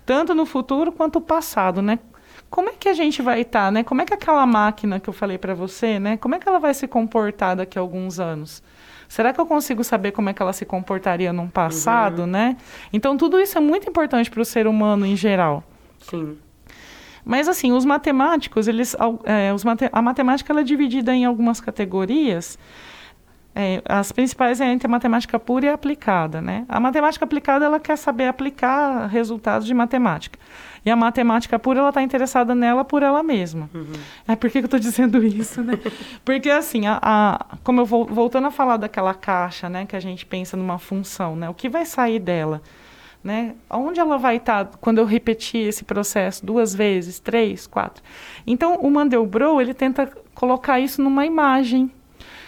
Tanto 0.04 0.34
no 0.34 0.44
futuro 0.44 0.92
quanto 0.92 1.18
no 1.18 1.24
passado, 1.24 1.80
né? 1.80 1.98
Como 2.50 2.68
é 2.68 2.74
que 2.78 2.90
a 2.90 2.92
gente 2.92 3.22
vai 3.22 3.40
estar, 3.40 3.64
tá, 3.64 3.70
né? 3.70 3.82
Como 3.82 4.02
é 4.02 4.04
que 4.04 4.12
aquela 4.12 4.44
máquina 4.44 5.00
que 5.00 5.08
eu 5.08 5.14
falei 5.14 5.38
para 5.38 5.54
você, 5.54 5.98
né? 5.98 6.18
Como 6.18 6.34
é 6.34 6.38
que 6.38 6.46
ela 6.46 6.58
vai 6.58 6.74
se 6.74 6.86
comportar 6.86 7.56
daqui 7.56 7.78
a 7.78 7.80
alguns 7.80 8.20
anos? 8.20 8.62
Será 9.08 9.32
que 9.32 9.40
eu 9.40 9.46
consigo 9.46 9.82
saber 9.82 10.12
como 10.12 10.28
é 10.28 10.34
que 10.34 10.42
ela 10.42 10.52
se 10.52 10.66
comportaria 10.66 11.32
num 11.32 11.48
passado, 11.48 12.20
uhum. 12.20 12.26
né? 12.26 12.56
Então 12.92 13.16
tudo 13.16 13.40
isso 13.40 13.56
é 13.56 13.60
muito 13.60 13.88
importante 13.88 14.30
para 14.30 14.42
o 14.42 14.44
ser 14.44 14.66
humano 14.66 15.06
em 15.06 15.16
geral. 15.16 15.64
Sim. 16.00 16.36
Mas 17.24 17.48
assim, 17.48 17.72
os 17.72 17.86
matemáticos, 17.86 18.68
eles, 18.68 18.94
é, 19.24 19.54
os 19.54 19.64
mate 19.64 19.88
a 19.90 20.02
matemática 20.02 20.52
ela 20.52 20.60
é 20.60 20.64
dividida 20.64 21.14
em 21.14 21.24
algumas 21.24 21.60
categorias 21.60 22.58
é, 23.54 23.82
as 23.84 24.10
principais 24.10 24.60
é 24.60 24.66
entre 24.66 24.86
a 24.86 24.90
matemática 24.90 25.38
pura 25.38 25.66
e 25.66 25.68
aplicada, 25.68 26.40
né? 26.40 26.64
A 26.68 26.80
matemática 26.80 27.24
aplicada 27.24 27.66
ela 27.66 27.78
quer 27.78 27.96
saber 27.96 28.26
aplicar 28.26 29.06
resultados 29.06 29.66
de 29.66 29.74
matemática. 29.74 30.38
E 30.84 30.90
a 30.90 30.96
matemática 30.96 31.58
pura 31.58 31.80
ela 31.80 31.90
está 31.90 32.02
interessada 32.02 32.54
nela 32.54 32.84
por 32.84 33.02
ela 33.02 33.22
mesma. 33.22 33.68
Uhum. 33.74 33.92
É 34.26 34.34
por 34.34 34.50
que, 34.50 34.58
que 34.58 34.64
eu 34.64 34.66
estou 34.66 34.80
dizendo 34.80 35.22
isso, 35.22 35.62
né? 35.62 35.78
Porque 36.24 36.48
assim, 36.48 36.86
a, 36.86 36.98
a, 37.02 37.56
como 37.62 37.82
eu 37.82 37.86
vou 37.86 38.06
voltando 38.06 38.46
a 38.46 38.50
falar 38.50 38.78
daquela 38.78 39.12
caixa, 39.12 39.68
né, 39.68 39.84
que 39.84 39.94
a 39.94 40.00
gente 40.00 40.24
pensa 40.24 40.56
numa 40.56 40.78
função, 40.78 41.36
né? 41.36 41.48
O 41.48 41.54
que 41.54 41.68
vai 41.68 41.84
sair 41.84 42.18
dela? 42.18 42.62
Né? 43.22 43.54
Onde 43.70 44.00
ela 44.00 44.18
vai 44.18 44.38
estar 44.38 44.64
tá 44.64 44.78
quando 44.80 44.98
eu 44.98 45.04
repetir 45.04 45.68
esse 45.68 45.84
processo 45.84 46.44
duas 46.44 46.74
vezes, 46.74 47.20
três, 47.20 47.68
quatro? 47.68 48.02
Então, 48.44 48.76
o 48.80 48.90
Mandelbrot 48.90 49.60
ele 49.60 49.74
tenta 49.74 50.10
colocar 50.34 50.80
isso 50.80 51.00
numa 51.00 51.24
imagem, 51.24 51.92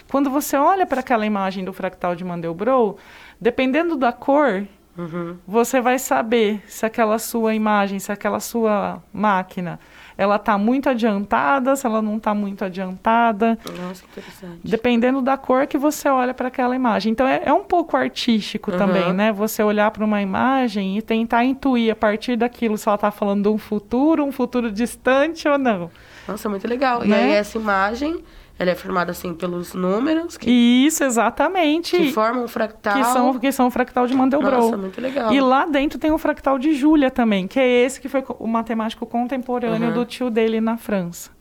quando 0.09 0.29
você 0.29 0.55
olha 0.55 0.85
para 0.85 0.99
aquela 0.99 1.25
imagem 1.25 1.63
do 1.63 1.73
fractal 1.73 2.15
de 2.15 2.23
Mandelbrot, 2.23 2.97
dependendo 3.39 3.95
da 3.95 4.11
cor, 4.11 4.65
uhum. 4.97 5.37
você 5.47 5.81
vai 5.81 5.99
saber 5.99 6.61
se 6.67 6.85
aquela 6.85 7.19
sua 7.19 7.53
imagem, 7.55 7.99
se 7.99 8.11
aquela 8.11 8.39
sua 8.39 9.01
máquina, 9.11 9.79
ela 10.17 10.37
está 10.37 10.57
muito 10.57 10.89
adiantada, 10.89 11.75
se 11.75 11.85
ela 11.85 12.01
não 12.01 12.17
está 12.17 12.33
muito 12.33 12.63
adiantada. 12.63 13.57
Nossa, 13.65 14.05
interessante. 14.05 14.59
Dependendo 14.63 15.21
da 15.21 15.35
cor 15.37 15.67
que 15.67 15.77
você 15.77 16.07
olha 16.07 16.33
para 16.33 16.47
aquela 16.47 16.75
imagem. 16.75 17.11
Então 17.11 17.27
é, 17.27 17.41
é, 17.45 17.51
um 17.51 17.63
pouco 17.63 17.97
artístico 17.97 18.71
uhum. 18.71 18.77
também, 18.77 19.11
né? 19.11 19.33
Você 19.33 19.61
olhar 19.61 19.91
para 19.91 20.05
uma 20.05 20.21
imagem 20.21 20.97
e 20.97 21.01
tentar 21.01 21.43
intuir 21.43 21.91
a 21.91 21.95
partir 21.95 22.37
daquilo 22.37 22.77
se 22.77 22.87
ela 22.87 22.95
está 22.95 23.11
falando 23.11 23.43
de 23.43 23.49
um 23.49 23.57
futuro, 23.57 24.23
um 24.23 24.31
futuro 24.31 24.71
distante 24.71 25.47
ou 25.47 25.57
não. 25.57 25.91
Nossa, 26.27 26.47
muito 26.47 26.67
legal. 26.67 27.01
Né? 27.01 27.07
E 27.07 27.13
aí 27.13 27.31
essa 27.31 27.57
imagem 27.57 28.23
ela 28.57 28.71
é 28.71 28.75
formada 28.75 29.11
assim 29.11 29.33
pelos 29.33 29.73
números. 29.73 30.37
Que, 30.37 30.49
Isso, 30.49 31.03
exatamente. 31.03 31.97
Que 31.97 32.11
formam 32.11 32.45
um 32.45 32.47
fractal. 32.47 32.93
Que 32.93 33.03
são, 33.03 33.39
que 33.39 33.51
são 33.51 33.67
o 33.67 33.71
fractal 33.71 34.07
de 34.07 34.13
Mandelbrot. 34.13 34.55
Nossa, 34.55 34.77
muito 34.77 35.01
legal. 35.01 35.33
E 35.33 35.41
lá 35.41 35.65
dentro 35.65 35.99
tem 35.99 36.11
o 36.11 36.17
fractal 36.17 36.57
de 36.57 36.73
Júlia 36.73 37.11
também, 37.11 37.47
que 37.47 37.59
é 37.59 37.67
esse 37.67 37.99
que 37.99 38.07
foi 38.07 38.23
o 38.39 38.47
matemático 38.47 39.05
contemporâneo 39.05 39.89
uhum. 39.89 39.93
do 39.93 40.05
tio 40.05 40.29
dele 40.29 40.61
na 40.61 40.77
França. 40.77 41.31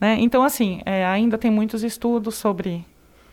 Né? 0.00 0.16
Então, 0.20 0.42
assim, 0.42 0.80
é, 0.84 1.06
ainda 1.06 1.38
tem 1.38 1.50
muitos 1.50 1.84
estudos 1.84 2.34
sobre 2.34 2.84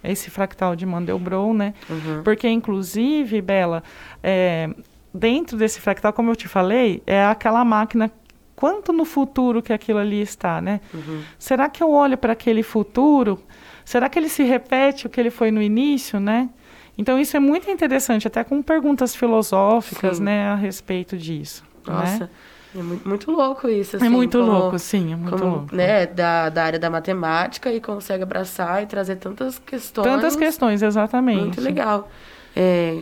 esse 0.04 0.30
fractal 0.30 0.76
de 0.76 0.86
Mandelbrot, 0.86 1.54
né? 1.54 1.74
Uhum. 1.90 2.22
Porque, 2.24 2.48
inclusive, 2.48 3.42
Bela, 3.42 3.82
é, 4.22 4.70
dentro 5.12 5.58
desse 5.58 5.82
fractal, 5.82 6.14
como 6.14 6.30
eu 6.30 6.36
te 6.36 6.48
falei, 6.48 7.02
é 7.08 7.26
aquela 7.26 7.66
máquina 7.66 8.12
quanto 8.56 8.94
no 8.94 9.06
futuro 9.06 9.62
que 9.62 9.74
aquilo 9.74 10.00
ali 10.00 10.22
está, 10.22 10.62
né? 10.62 10.80
Uhum. 10.94 11.22
Será 11.38 11.70
que 11.70 11.84
eu 11.84 11.92
olho 11.92 12.18
para 12.18 12.34
aquele 12.34 12.64
futuro? 12.64 13.40
Será 13.84 14.10
que 14.10 14.18
ele 14.18 14.30
se 14.30 14.44
repete 14.44 15.06
o 15.06 15.10
que 15.10 15.20
ele 15.20 15.30
foi 15.30 15.52
no 15.52 15.62
início, 15.62 16.20
né? 16.20 16.50
Então 16.98 17.20
isso 17.20 17.36
é 17.36 17.40
muito 17.40 17.70
interessante, 17.70 18.28
até 18.28 18.44
com 18.44 18.62
perguntas 18.62 19.16
filosóficas, 19.16 20.18
sim. 20.18 20.24
né, 20.24 20.48
a 20.48 20.56
respeito 20.56 21.18
disso. 21.18 21.64
Né? 21.86 21.94
Nossa. 21.94 22.20
Né? 22.20 22.30
É 22.78 22.84
muito, 22.84 23.08
muito, 23.08 23.32
louco 23.32 23.70
isso. 23.70 23.96
É 23.96 23.98
assim, 23.98 24.08
é 24.08 24.10
muito 24.10 24.38
como, 24.38 24.52
louco, 24.52 24.80
sim, 24.80 25.14
é 25.14 25.16
muito 25.16 25.38
como, 25.38 25.52
louco. 25.52 25.76
Né, 25.76 26.06
da, 26.06 26.50
da 26.50 26.64
área 26.64 26.80
da 26.80 26.90
matemática 26.90 27.72
e 27.72 27.80
consegue 27.80 28.24
abraçar 28.24 28.84
e 28.84 28.86
trazer 28.86 29.16
tantas 29.16 29.58
questões. 29.60 30.06
Tantas 30.06 30.36
questões, 30.36 30.82
exatamente. 30.82 31.40
Muito 31.40 31.62
legal. 31.62 32.10
É, 32.54 33.02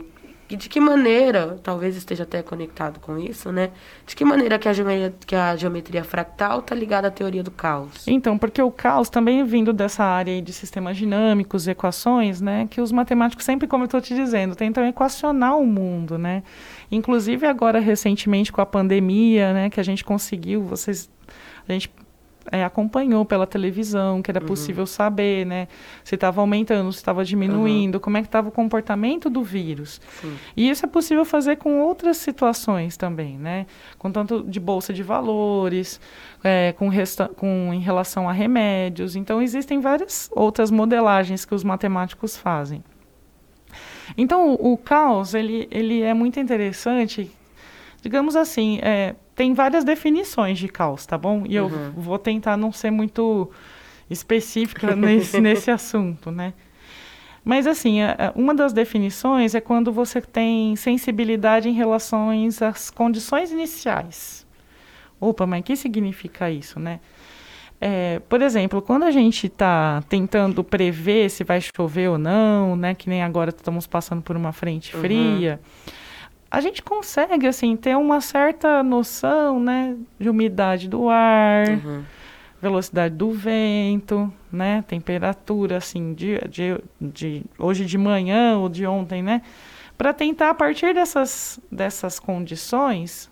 e 0.54 0.56
de 0.56 0.70
que 0.70 0.80
maneira, 0.80 1.58
talvez 1.64 1.96
esteja 1.96 2.22
até 2.22 2.44
conectado 2.44 3.00
com 3.00 3.18
isso, 3.18 3.52
né? 3.52 3.72
De 4.06 4.16
que 4.16 4.24
maneira 4.24 4.60
que 4.60 4.70
a 4.70 4.74
geometria, 4.74 5.14
que 5.26 5.36
a 5.36 5.56
geometria 5.56 6.04
fractal 6.04 6.60
está 6.60 6.76
ligada 6.76 7.08
à 7.08 7.12
teoria 7.12 7.42
do 7.42 7.50
caos? 7.50 8.08
Então, 8.08 8.38
porque 8.38 8.62
o 8.62 8.70
caos 8.70 9.10
também 9.10 9.44
vindo 9.44 9.74
dessa 9.74 10.04
área 10.04 10.40
de 10.40 10.54
sistemas 10.54 10.96
dinâmicos, 10.96 11.68
equações, 11.68 12.40
né? 12.40 12.68
Que 12.70 12.80
os 12.80 12.92
matemáticos 12.92 13.44
sempre, 13.44 13.68
como 13.68 13.84
eu 13.84 13.86
estou 13.86 14.00
te 14.00 14.14
dizendo, 14.14 14.56
tentam 14.56 14.86
equacionar 14.86 15.58
o 15.58 15.66
mundo, 15.66 16.20
né? 16.20 16.44
Inclusive 16.92 17.48
agora 17.48 17.80
recentemente 17.80 18.52
com 18.52 18.62
a 18.62 18.66
pandemia, 18.66 19.54
né? 19.54 19.70
Que 19.72 19.80
a 19.80 19.84
gente 19.84 20.06
conseguiu, 20.06 20.62
vocês, 20.62 21.10
a 21.68 21.74
gente 21.74 21.92
é, 22.52 22.64
acompanhou 22.64 23.26
pela 23.26 23.48
televisão, 23.48 24.22
que 24.22 24.30
era 24.30 24.40
uhum. 24.40 24.48
possível 24.48 24.86
saber, 24.86 25.46
né? 25.46 25.68
Se 26.04 26.16
estava 26.16 26.42
aumentando, 26.42 26.92
se 26.92 27.00
estava 27.00 27.24
diminuindo, 27.24 27.96
uhum. 27.96 28.02
como 28.02 28.18
é 28.18 28.22
que 28.22 28.28
estava 28.28 28.50
o 28.50 28.52
comportamento 28.52 29.30
do 29.30 29.44
vírus. 29.44 30.02
Sim. 30.22 30.36
E 30.56 30.70
isso 30.70 30.86
é 30.86 30.90
possível 30.90 31.26
fazer 31.26 31.58
com 31.58 31.82
outras 31.82 32.18
situações 32.18 32.98
também, 32.98 33.38
né? 33.38 33.66
Com 33.98 34.12
tanto 34.12 34.44
de 34.44 34.60
bolsa 34.60 34.94
de 34.94 35.04
valores, 35.04 36.00
é, 36.44 36.74
com, 36.78 36.90
resta 36.90 37.28
com 37.28 37.72
em 37.74 37.80
relação 37.80 38.28
a 38.30 38.32
remédios. 38.32 39.16
Então 39.16 39.42
existem 39.42 39.80
várias 39.80 40.30
outras 40.32 40.70
modelagens 40.70 41.46
que 41.46 41.56
os 41.56 41.64
matemáticos 41.64 42.38
fazem. 42.38 42.84
Então 44.18 44.50
o, 44.50 44.74
o 44.74 44.78
caos 44.78 45.34
ele, 45.34 45.68
ele 45.72 46.02
é 46.02 46.14
muito 46.14 46.40
interessante 46.40 47.32
digamos 48.04 48.36
assim, 48.36 48.80
é, 48.84 49.16
tem 49.36 49.54
várias 49.54 49.84
definições 49.84 50.60
de 50.60 50.68
caos, 50.68 51.06
tá 51.06 51.18
bom? 51.18 51.44
E 51.48 51.56
eu 51.56 51.66
uhum. 51.66 51.92
vou 51.96 52.20
tentar 52.20 52.56
não 52.56 52.72
ser 52.72 52.92
muito 52.92 53.50
específica 54.10 54.96
nesse, 54.96 55.40
nesse 55.42 55.72
assunto, 55.72 56.32
né? 56.32 56.54
Mas, 57.44 57.68
assim, 57.68 57.98
uma 58.36 58.56
das 58.56 58.72
definições 58.72 59.54
é 59.54 59.60
quando 59.60 59.92
você 59.92 60.22
tem 60.22 60.76
sensibilidade 60.78 61.68
em 61.68 61.74
relação 61.74 62.30
às 62.70 62.90
condições 62.90 63.52
iniciais. 63.52 64.48
Opa, 65.20 65.46
mas 65.46 65.60
o 65.60 65.64
que 65.64 65.76
significa 65.76 66.50
isso, 66.50 66.80
né? 66.80 67.02
É, 67.82 68.22
por 68.30 68.42
exemplo, 68.42 68.82
quando 68.82 69.04
a 69.04 69.12
gente 69.12 69.48
está 69.48 70.02
tentando 70.08 70.64
prever 70.64 71.30
se 71.30 71.44
vai 71.44 71.60
chover 71.76 72.12
ou 72.12 72.18
não, 72.18 72.78
né? 72.78 72.96
Que 72.96 73.10
nem 73.10 73.22
agora 73.22 73.50
estamos 73.50 73.86
passando 73.88 74.22
por 74.22 74.38
uma 74.38 74.54
frente 74.54 74.96
uhum. 74.96 75.02
fria. 75.02 75.60
Uhum 75.62 75.94
a 76.54 76.62
gente 76.62 76.84
consegue 76.84 77.48
assim 77.48 77.76
ter 77.76 77.98
uma 77.98 78.22
certa 78.22 78.84
noção, 78.84 79.60
né, 79.60 79.98
de 80.20 80.30
umidade 80.30 80.88
do 80.88 81.10
ar, 81.10 81.68
uhum. 81.68 82.04
velocidade 82.62 83.16
do 83.16 83.32
vento, 83.32 84.32
né, 84.52 84.84
temperatura 84.88 85.78
assim 85.78 86.14
de, 86.14 86.38
de, 86.48 86.80
de 87.02 87.44
hoje 87.58 87.86
de 87.86 87.98
manhã 87.98 88.60
ou 88.60 88.70
de 88.70 88.86
ontem, 88.86 89.24
né, 89.24 89.42
para 89.98 90.14
tentar 90.14 90.52
a 90.52 90.54
partir 90.54 90.94
dessas 90.94 91.60
dessas 91.72 92.20
condições 92.20 93.32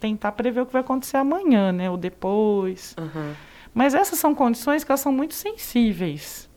tentar 0.00 0.32
prever 0.32 0.62
o 0.62 0.66
que 0.66 0.72
vai 0.72 0.82
acontecer 0.82 1.18
amanhã, 1.18 1.70
né, 1.70 1.88
ou 1.88 1.96
depois. 1.96 2.96
Uhum. 2.98 3.34
Mas 3.72 3.94
essas 3.94 4.18
são 4.18 4.34
condições 4.34 4.82
que 4.82 4.90
elas 4.90 5.00
são 5.00 5.12
muito 5.12 5.32
sensíveis. 5.32 6.50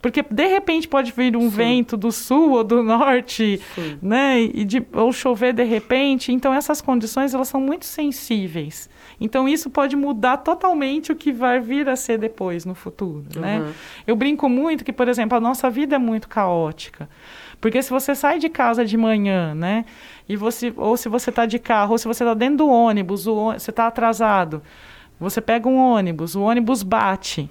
Porque 0.00 0.22
de 0.22 0.46
repente 0.46 0.88
pode 0.88 1.12
vir 1.12 1.36
um 1.36 1.50
Sim. 1.50 1.56
vento 1.56 1.96
do 1.96 2.10
sul 2.10 2.52
ou 2.52 2.64
do 2.64 2.82
norte, 2.82 3.60
Sim. 3.74 3.98
né? 4.00 4.40
E 4.40 4.64
de, 4.64 4.82
ou 4.92 5.12
chover 5.12 5.52
de 5.52 5.64
repente. 5.64 6.32
Então 6.32 6.54
essas 6.54 6.80
condições 6.80 7.34
elas 7.34 7.48
são 7.48 7.60
muito 7.60 7.84
sensíveis. 7.84 8.88
Então 9.20 9.46
isso 9.46 9.68
pode 9.68 9.96
mudar 9.96 10.38
totalmente 10.38 11.12
o 11.12 11.16
que 11.16 11.32
vai 11.32 11.60
vir 11.60 11.88
a 11.88 11.96
ser 11.96 12.18
depois 12.18 12.64
no 12.64 12.74
futuro, 12.74 13.24
né? 13.36 13.58
uhum. 13.58 13.64
né? 13.66 13.74
Eu 14.06 14.16
brinco 14.16 14.48
muito 14.48 14.84
que, 14.84 14.92
por 14.92 15.08
exemplo, 15.08 15.36
a 15.36 15.40
nossa 15.40 15.68
vida 15.68 15.96
é 15.96 15.98
muito 15.98 16.28
caótica. 16.28 17.08
Porque 17.60 17.82
se 17.82 17.90
você 17.90 18.14
sai 18.14 18.38
de 18.38 18.48
casa 18.48 18.84
de 18.86 18.96
manhã, 18.96 19.54
né? 19.54 19.84
E 20.26 20.34
você, 20.34 20.72
ou 20.76 20.96
se 20.96 21.08
você 21.08 21.28
está 21.28 21.44
de 21.44 21.58
carro, 21.58 21.92
ou 21.92 21.98
se 21.98 22.08
você 22.08 22.24
está 22.24 22.32
dentro 22.32 22.58
do 22.58 22.68
ônibus, 22.68 23.26
o, 23.26 23.52
você 23.52 23.70
está 23.70 23.86
atrasado, 23.86 24.62
você 25.18 25.42
pega 25.42 25.68
um 25.68 25.76
ônibus, 25.76 26.34
o 26.34 26.40
ônibus 26.40 26.82
bate. 26.82 27.50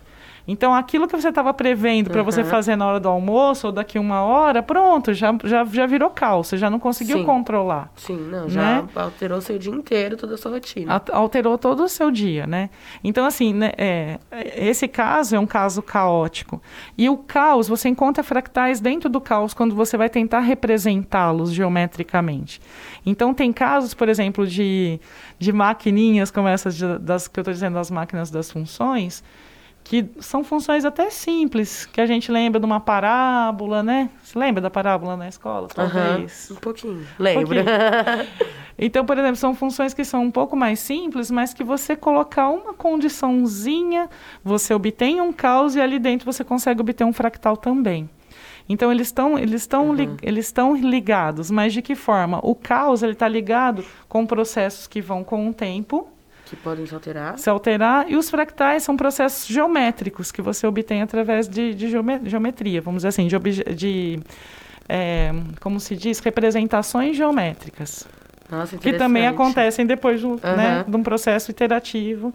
Então, 0.51 0.73
aquilo 0.73 1.07
que 1.07 1.15
você 1.15 1.29
estava 1.29 1.53
prevendo 1.53 2.09
para 2.09 2.21
uhum. 2.21 2.25
você 2.25 2.43
fazer 2.43 2.75
na 2.75 2.87
hora 2.87 2.99
do 2.99 3.07
almoço 3.07 3.67
ou 3.67 3.71
daqui 3.71 3.99
uma 3.99 4.23
hora, 4.23 4.63
pronto, 4.63 5.13
já, 5.13 5.31
já, 5.43 5.63
já 5.63 5.85
virou 5.85 6.09
caos, 6.09 6.47
você 6.47 6.57
já 6.57 6.71
não 6.71 6.79
conseguiu 6.79 7.19
Sim. 7.19 7.23
controlar. 7.23 7.91
Sim, 7.95 8.17
não, 8.17 8.49
já 8.49 8.81
né? 8.81 8.89
alterou 8.95 9.39
seu 9.41 9.59
dia 9.59 9.71
inteiro, 9.71 10.17
toda 10.17 10.33
a 10.33 10.37
sua 10.39 10.53
rotina. 10.53 10.99
Alterou 11.11 11.55
todo 11.55 11.83
o 11.83 11.87
seu 11.87 12.09
dia, 12.09 12.47
né? 12.47 12.71
Então, 13.03 13.27
assim, 13.27 13.53
né, 13.53 13.73
é, 13.77 14.17
esse 14.55 14.87
caso 14.87 15.35
é 15.35 15.39
um 15.39 15.45
caso 15.45 15.83
caótico. 15.83 16.59
E 16.97 17.07
o 17.07 17.17
caos, 17.17 17.67
você 17.67 17.87
encontra 17.87 18.23
fractais 18.23 18.79
dentro 18.79 19.07
do 19.07 19.21
caos 19.21 19.53
quando 19.53 19.75
você 19.75 19.97
vai 19.97 20.09
tentar 20.09 20.39
representá-los 20.39 21.53
geometricamente. 21.53 22.59
Então, 23.05 23.35
tem 23.35 23.53
casos, 23.53 23.93
por 23.93 24.09
exemplo, 24.09 24.47
de, 24.47 24.99
de 25.37 25.53
maquininhas 25.53 26.31
como 26.31 26.47
essas 26.47 26.75
de, 26.75 26.97
das 26.97 27.27
que 27.27 27.39
eu 27.39 27.41
estou 27.41 27.53
dizendo, 27.53 27.75
das 27.75 27.91
máquinas 27.91 28.31
das 28.31 28.49
funções, 28.51 29.23
que 29.89 30.07
são 30.19 30.43
funções 30.43 30.85
até 30.85 31.09
simples, 31.09 31.87
que 31.87 31.99
a 31.99 32.05
gente 32.05 32.31
lembra 32.31 32.59
de 32.59 32.65
uma 32.65 32.79
parábola, 32.79 33.81
né? 33.81 34.11
Você 34.21 34.37
lembra 34.37 34.61
da 34.61 34.69
parábola 34.69 35.17
na 35.17 35.27
escola, 35.27 35.67
talvez? 35.67 36.51
Uhum, 36.51 36.57
um 36.57 36.59
pouquinho, 36.59 37.07
lembro. 37.17 37.59
Um 37.59 37.63
então, 38.77 39.03
por 39.03 39.17
exemplo, 39.17 39.35
são 39.35 39.55
funções 39.55 39.91
que 39.91 40.05
são 40.05 40.21
um 40.21 40.29
pouco 40.29 40.55
mais 40.55 40.79
simples, 40.79 41.31
mas 41.31 41.55
que 41.55 41.63
você 41.63 41.95
colocar 41.95 42.49
uma 42.49 42.71
condiçãozinha, 42.71 44.07
você 44.43 44.75
obtém 44.75 45.21
um 45.21 45.33
caos 45.33 45.75
e 45.75 45.81
ali 45.81 45.97
dentro 45.97 46.31
você 46.31 46.43
consegue 46.43 46.81
obter 46.81 47.03
um 47.03 47.11
fractal 47.11 47.57
também. 47.57 48.07
Então 48.69 48.91
eles 48.91 49.07
estão 49.07 49.39
eles 49.39 49.61
estão 49.61 49.87
uhum. 49.87 49.95
li, 49.95 50.09
eles 50.21 50.45
estão 50.45 50.75
ligados, 50.75 51.49
mas 51.49 51.73
de 51.73 51.81
que 51.81 51.95
forma? 51.95 52.39
O 52.43 52.53
caos 52.53 53.01
ele 53.01 53.13
está 53.13 53.27
ligado 53.27 53.83
com 54.07 54.23
processos 54.23 54.85
que 54.85 55.01
vão 55.01 55.23
com 55.23 55.49
o 55.49 55.53
tempo 55.53 56.07
que 56.49 56.55
podem 56.55 56.85
se 56.85 56.93
alterar. 56.93 57.37
Se 57.37 57.49
alterar. 57.49 58.09
E 58.09 58.15
os 58.15 58.29
fractais 58.29 58.83
são 58.83 58.97
processos 58.97 59.47
geométricos 59.47 60.31
que 60.31 60.41
você 60.41 60.65
obtém 60.65 61.01
através 61.01 61.47
de, 61.47 61.73
de 61.75 61.89
geometria, 62.25 62.81
vamos 62.81 62.99
dizer 62.99 63.09
assim, 63.09 63.27
de, 63.27 63.37
de 63.75 64.19
é, 64.87 65.31
como 65.61 65.79
se 65.79 65.95
diz, 65.95 66.19
representações 66.19 67.15
geométricas. 67.15 68.07
Nossa, 68.49 68.77
que 68.77 68.93
também 68.93 69.27
acontecem 69.27 69.85
depois 69.85 70.19
de 70.19 70.25
um, 70.25 70.31
uhum. 70.31 70.37
né, 70.41 70.83
de 70.87 70.95
um 70.95 71.03
processo 71.03 71.51
iterativo, 71.51 72.33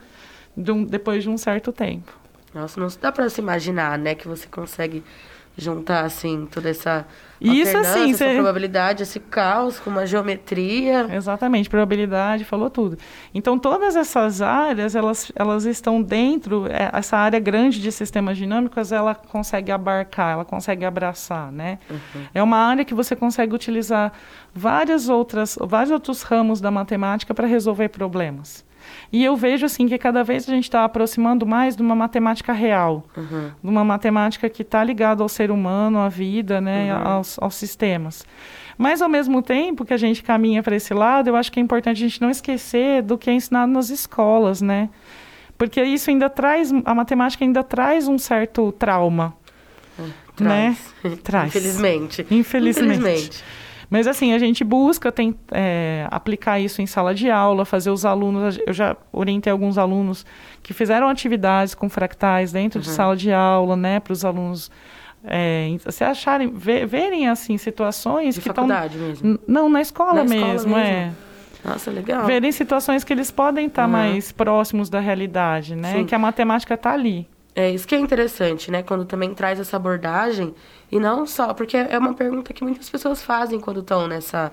de 0.56 0.70
um, 0.70 0.84
depois 0.84 1.24
de 1.24 1.28
um 1.28 1.36
certo 1.36 1.72
tempo. 1.72 2.16
Nossa, 2.54 2.80
não 2.80 2.86
dá 3.00 3.10
para 3.10 3.28
se 3.28 3.40
imaginar, 3.40 3.98
né, 3.98 4.14
que 4.14 4.28
você 4.28 4.46
consegue 4.46 5.02
juntar 5.56 6.04
assim 6.04 6.46
toda 6.50 6.68
essa 6.68 7.06
isso 7.40 7.76
assim, 7.76 8.12
essa 8.12 8.24
cê... 8.24 8.34
probabilidade, 8.34 9.02
esse 9.02 9.20
caos 9.20 9.78
com 9.78 9.90
uma 9.90 10.06
geometria. 10.06 11.06
Exatamente, 11.12 11.68
probabilidade, 11.68 12.44
falou 12.44 12.70
tudo. 12.70 12.96
Então 13.34 13.58
todas 13.58 13.96
essas 13.96 14.40
áreas, 14.40 14.94
elas, 14.94 15.30
elas 15.34 15.64
estão 15.64 16.00
dentro, 16.00 16.66
é, 16.66 16.90
essa 16.92 17.16
área 17.16 17.38
grande 17.38 17.80
de 17.80 17.92
sistemas 17.92 18.38
dinâmicos, 18.38 18.92
ela 18.92 19.14
consegue 19.14 19.70
abarcar, 19.70 20.32
ela 20.32 20.44
consegue 20.44 20.84
abraçar, 20.84 21.52
né? 21.52 21.78
Uhum. 21.90 22.24
É 22.34 22.42
uma 22.42 22.56
área 22.56 22.84
que 22.84 22.94
você 22.94 23.14
consegue 23.14 23.54
utilizar 23.54 24.12
várias 24.54 25.08
outras, 25.08 25.58
vários 25.60 25.90
outros 25.90 26.22
ramos 26.22 26.60
da 26.60 26.70
matemática 26.70 27.34
para 27.34 27.46
resolver 27.46 27.88
problemas. 27.90 28.64
E 29.12 29.24
eu 29.24 29.36
vejo 29.36 29.66
assim 29.66 29.86
que 29.86 29.96
cada 29.96 30.24
vez 30.24 30.48
a 30.48 30.52
gente 30.52 30.64
está 30.64 30.84
aproximando 30.84 31.46
mais 31.46 31.76
de 31.76 31.82
uma 31.82 31.94
matemática 31.94 32.52
real, 32.52 33.04
uhum. 33.16 33.50
de 33.62 33.70
uma 33.70 33.84
matemática 33.84 34.48
que 34.48 34.62
está 34.62 34.82
ligada 34.82 35.22
ao 35.22 35.28
ser 35.28 35.50
humano, 35.50 35.98
à 35.98 36.08
vida, 36.08 36.60
né, 36.60 36.94
uhum. 36.94 37.06
aos, 37.06 37.38
aos 37.38 37.54
sistemas. 37.54 38.24
Mas, 38.76 39.00
ao 39.00 39.08
mesmo 39.08 39.40
tempo 39.40 39.84
que 39.84 39.94
a 39.94 39.96
gente 39.96 40.22
caminha 40.22 40.62
para 40.62 40.74
esse 40.74 40.92
lado, 40.92 41.28
eu 41.28 41.36
acho 41.36 41.50
que 41.52 41.60
é 41.60 41.62
importante 41.62 41.98
a 41.98 42.08
gente 42.08 42.20
não 42.20 42.30
esquecer 42.30 43.02
do 43.02 43.16
que 43.16 43.30
é 43.30 43.32
ensinado 43.32 43.70
nas 43.70 43.88
escolas, 43.88 44.60
né? 44.60 44.88
Porque 45.56 45.82
isso 45.82 46.10
ainda 46.10 46.28
traz, 46.28 46.72
a 46.84 46.94
matemática 46.94 47.44
ainda 47.44 47.62
traz 47.62 48.08
um 48.08 48.18
certo 48.18 48.72
trauma. 48.72 49.34
É, 49.98 50.02
traz. 50.34 50.94
Né? 51.04 51.16
traz. 51.22 51.48
Infelizmente. 51.48 52.26
Infelizmente. 52.30 52.98
Infelizmente. 52.98 53.44
Mas 53.94 54.08
assim, 54.08 54.32
a 54.32 54.40
gente 54.40 54.64
busca 54.64 55.12
tem, 55.12 55.36
é, 55.52 56.08
aplicar 56.10 56.58
isso 56.58 56.82
em 56.82 56.86
sala 56.86 57.14
de 57.14 57.30
aula, 57.30 57.64
fazer 57.64 57.90
os 57.90 58.04
alunos. 58.04 58.58
Eu 58.66 58.72
já 58.72 58.96
orientei 59.12 59.52
alguns 59.52 59.78
alunos 59.78 60.26
que 60.64 60.74
fizeram 60.74 61.08
atividades 61.08 61.76
com 61.76 61.88
fractais 61.88 62.50
dentro 62.50 62.80
uhum. 62.80 62.82
de 62.82 62.90
sala 62.90 63.16
de 63.16 63.32
aula, 63.32 63.76
né, 63.76 64.00
para 64.00 64.12
os 64.12 64.24
alunos 64.24 64.68
é, 65.24 65.68
se 65.90 66.02
acharem, 66.02 66.48
ver, 66.48 66.88
verem 66.88 67.28
assim 67.28 67.56
situações 67.56 68.34
de 68.34 68.40
que 68.40 68.48
estão 68.48 68.66
mesmo. 68.66 69.38
não 69.46 69.68
na 69.68 69.80
escola 69.80 70.14
na 70.14 70.24
mesmo, 70.24 70.54
escola 70.54 70.54
mesmo, 70.54 70.76
é. 70.76 71.12
Nossa, 71.64 71.88
legal. 71.92 72.26
Verem 72.26 72.50
situações 72.50 73.04
que 73.04 73.12
eles 73.12 73.30
podem 73.30 73.66
estar 73.66 73.84
uhum. 73.84 73.92
mais 73.92 74.32
próximos 74.32 74.90
da 74.90 74.98
realidade, 74.98 75.76
né? 75.76 75.98
Sim. 75.98 76.04
Que 76.04 76.16
a 76.16 76.18
matemática 76.18 76.74
está 76.74 76.92
ali. 76.92 77.28
É 77.54 77.70
isso 77.70 77.86
que 77.86 77.94
é 77.94 77.98
interessante, 77.98 78.70
né? 78.70 78.82
Quando 78.82 79.04
também 79.04 79.32
traz 79.32 79.60
essa 79.60 79.76
abordagem 79.76 80.54
e 80.90 80.98
não 80.98 81.26
só, 81.26 81.54
porque 81.54 81.76
é 81.76 81.96
uma 81.96 82.12
pergunta 82.12 82.52
que 82.52 82.64
muitas 82.64 82.90
pessoas 82.90 83.22
fazem 83.22 83.60
quando 83.60 83.80
estão 83.80 84.08
nessa 84.08 84.52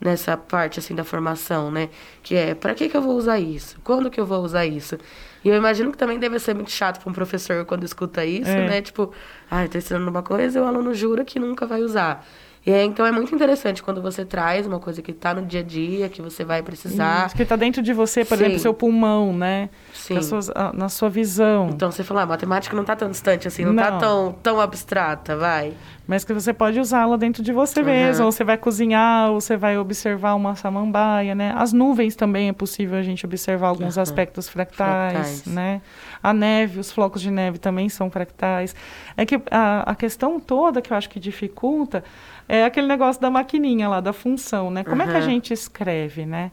nessa 0.00 0.36
parte 0.36 0.78
assim 0.78 0.94
da 0.94 1.04
formação, 1.04 1.70
né? 1.70 1.88
Que 2.22 2.36
é, 2.36 2.54
para 2.54 2.74
que 2.74 2.88
que 2.88 2.96
eu 2.96 3.02
vou 3.02 3.16
usar 3.16 3.38
isso? 3.38 3.78
Quando 3.82 4.10
que 4.10 4.20
eu 4.20 4.26
vou 4.26 4.42
usar 4.42 4.64
isso? 4.64 4.96
E 5.44 5.48
eu 5.48 5.56
imagino 5.56 5.90
que 5.90 5.98
também 5.98 6.18
deve 6.18 6.38
ser 6.38 6.54
muito 6.54 6.70
chato 6.70 7.00
para 7.00 7.10
um 7.10 7.12
professor 7.12 7.64
quando 7.64 7.84
escuta 7.84 8.24
isso, 8.24 8.50
é. 8.50 8.68
né? 8.68 8.82
Tipo, 8.82 9.12
ah, 9.50 9.66
tô 9.68 9.78
ensinando 9.78 10.08
uma 10.08 10.22
coisa 10.22 10.58
e 10.58 10.62
o 10.62 10.64
aluno 10.64 10.94
jura 10.94 11.24
que 11.24 11.38
nunca 11.38 11.66
vai 11.66 11.82
usar. 11.82 12.24
E 12.68 12.70
é, 12.70 12.84
então 12.84 13.06
é 13.06 13.10
muito 13.10 13.34
interessante 13.34 13.82
quando 13.82 14.02
você 14.02 14.26
traz 14.26 14.66
uma 14.66 14.78
coisa 14.78 15.00
que 15.00 15.10
está 15.10 15.32
no 15.32 15.40
dia 15.40 15.60
a 15.60 15.62
dia, 15.62 16.06
que 16.10 16.20
você 16.20 16.44
vai 16.44 16.62
precisar. 16.62 17.28
Isso, 17.28 17.34
que 17.34 17.42
está 17.42 17.56
dentro 17.56 17.80
de 17.80 17.94
você, 17.94 18.26
por 18.26 18.36
Sim. 18.36 18.44
exemplo, 18.44 18.60
seu 18.60 18.74
pulmão, 18.74 19.32
né? 19.32 19.70
Sim. 19.94 20.20
Sua, 20.20 20.40
na 20.74 20.90
sua 20.90 21.08
visão. 21.08 21.70
Então 21.70 21.90
você 21.90 22.04
fala, 22.04 22.20
ah, 22.20 22.24
a 22.24 22.26
matemática 22.26 22.76
não 22.76 22.82
está 22.82 22.94
tão 22.94 23.10
distante 23.10 23.48
assim, 23.48 23.64
não 23.64 23.72
está 23.72 23.96
tão, 23.96 24.36
tão 24.42 24.60
abstrata, 24.60 25.34
vai. 25.34 25.72
Mas 26.06 26.24
que 26.24 26.32
você 26.34 26.52
pode 26.52 26.78
usá-la 26.78 27.16
dentro 27.16 27.42
de 27.42 27.52
você 27.52 27.80
uhum. 27.80 27.86
mesmo, 27.86 28.26
ou 28.26 28.32
você 28.32 28.44
vai 28.44 28.58
cozinhar, 28.58 29.30
ou 29.30 29.40
você 29.40 29.56
vai 29.56 29.78
observar 29.78 30.34
uma 30.34 30.54
samambaia, 30.54 31.34
né? 31.34 31.54
As 31.56 31.72
nuvens 31.72 32.16
também 32.16 32.50
é 32.50 32.52
possível 32.52 32.98
a 32.98 33.02
gente 33.02 33.24
observar 33.24 33.68
alguns 33.68 33.96
uhum. 33.96 34.02
aspectos 34.02 34.46
fractais, 34.46 35.12
fractais, 35.12 35.46
né? 35.46 35.80
A 36.22 36.34
neve, 36.34 36.80
os 36.80 36.92
flocos 36.92 37.22
de 37.22 37.30
neve 37.30 37.58
também 37.58 37.88
são 37.88 38.10
fractais. 38.10 38.74
É 39.16 39.24
que 39.24 39.40
a, 39.50 39.90
a 39.90 39.94
questão 39.94 40.38
toda 40.38 40.82
que 40.82 40.92
eu 40.92 40.96
acho 40.96 41.08
que 41.08 41.18
dificulta 41.18 42.04
é 42.48 42.64
aquele 42.64 42.86
negócio 42.86 43.20
da 43.20 43.30
maquininha 43.30 43.88
lá, 43.88 44.00
da 44.00 44.12
função, 44.12 44.70
né? 44.70 44.82
Como 44.82 45.02
uhum. 45.02 45.08
é 45.08 45.12
que 45.12 45.16
a 45.16 45.20
gente 45.20 45.52
escreve, 45.52 46.24
né? 46.24 46.50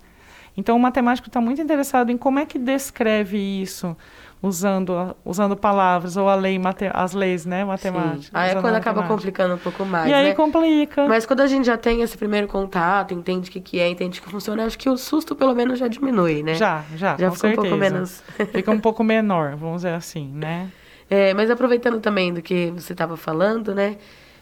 Então, 0.57 0.75
o 0.75 0.79
matemático 0.79 1.27
está 1.27 1.41
muito 1.41 1.61
interessado 1.61 2.11
em 2.11 2.17
como 2.17 2.39
é 2.39 2.45
que 2.45 2.57
descreve 2.57 3.37
isso 3.37 3.95
usando, 4.41 5.15
usando 5.23 5.55
palavras 5.55 6.17
ou 6.17 6.29
a 6.29 6.35
lei, 6.35 6.59
as 6.93 7.13
leis, 7.13 7.45
né, 7.45 7.65
matemáticas. 7.65 8.29
Aí 8.33 8.51
é 8.51 8.61
quando 8.61 8.75
acaba 8.75 9.03
complicando 9.03 9.55
um 9.55 9.57
pouco 9.57 9.85
mais, 9.85 10.09
E 10.09 10.13
aí 10.13 10.29
né? 10.29 10.33
complica. 10.33 11.07
Mas 11.07 11.25
quando 11.25 11.41
a 11.41 11.47
gente 11.47 11.65
já 11.65 11.77
tem 11.77 12.01
esse 12.01 12.17
primeiro 12.17 12.47
contato, 12.47 13.13
entende 13.13 13.49
o 13.49 13.51
que, 13.51 13.59
que 13.59 13.79
é, 13.79 13.89
entende 13.89 14.21
que 14.21 14.29
funciona, 14.29 14.65
acho 14.65 14.77
que 14.77 14.89
o 14.89 14.97
susto 14.97 15.35
pelo 15.35 15.53
menos 15.53 15.79
já 15.79 15.87
diminui, 15.87 16.43
né? 16.43 16.53
Já, 16.53 16.83
já, 16.95 17.17
Já 17.17 17.31
fica 17.31 17.35
certeza. 17.35 17.61
um 17.61 17.63
pouco 17.63 17.77
menos... 17.77 18.23
fica 18.51 18.71
um 18.71 18.79
pouco 18.79 19.03
menor, 19.03 19.55
vamos 19.55 19.77
dizer 19.77 19.93
assim, 19.93 20.29
né? 20.33 20.69
É, 21.07 21.35
mas 21.35 21.51
aproveitando 21.51 21.99
também 22.01 22.33
do 22.33 22.41
que 22.41 22.71
você 22.71 22.93
estava 22.93 23.15
falando, 23.15 23.75
né? 23.75 23.97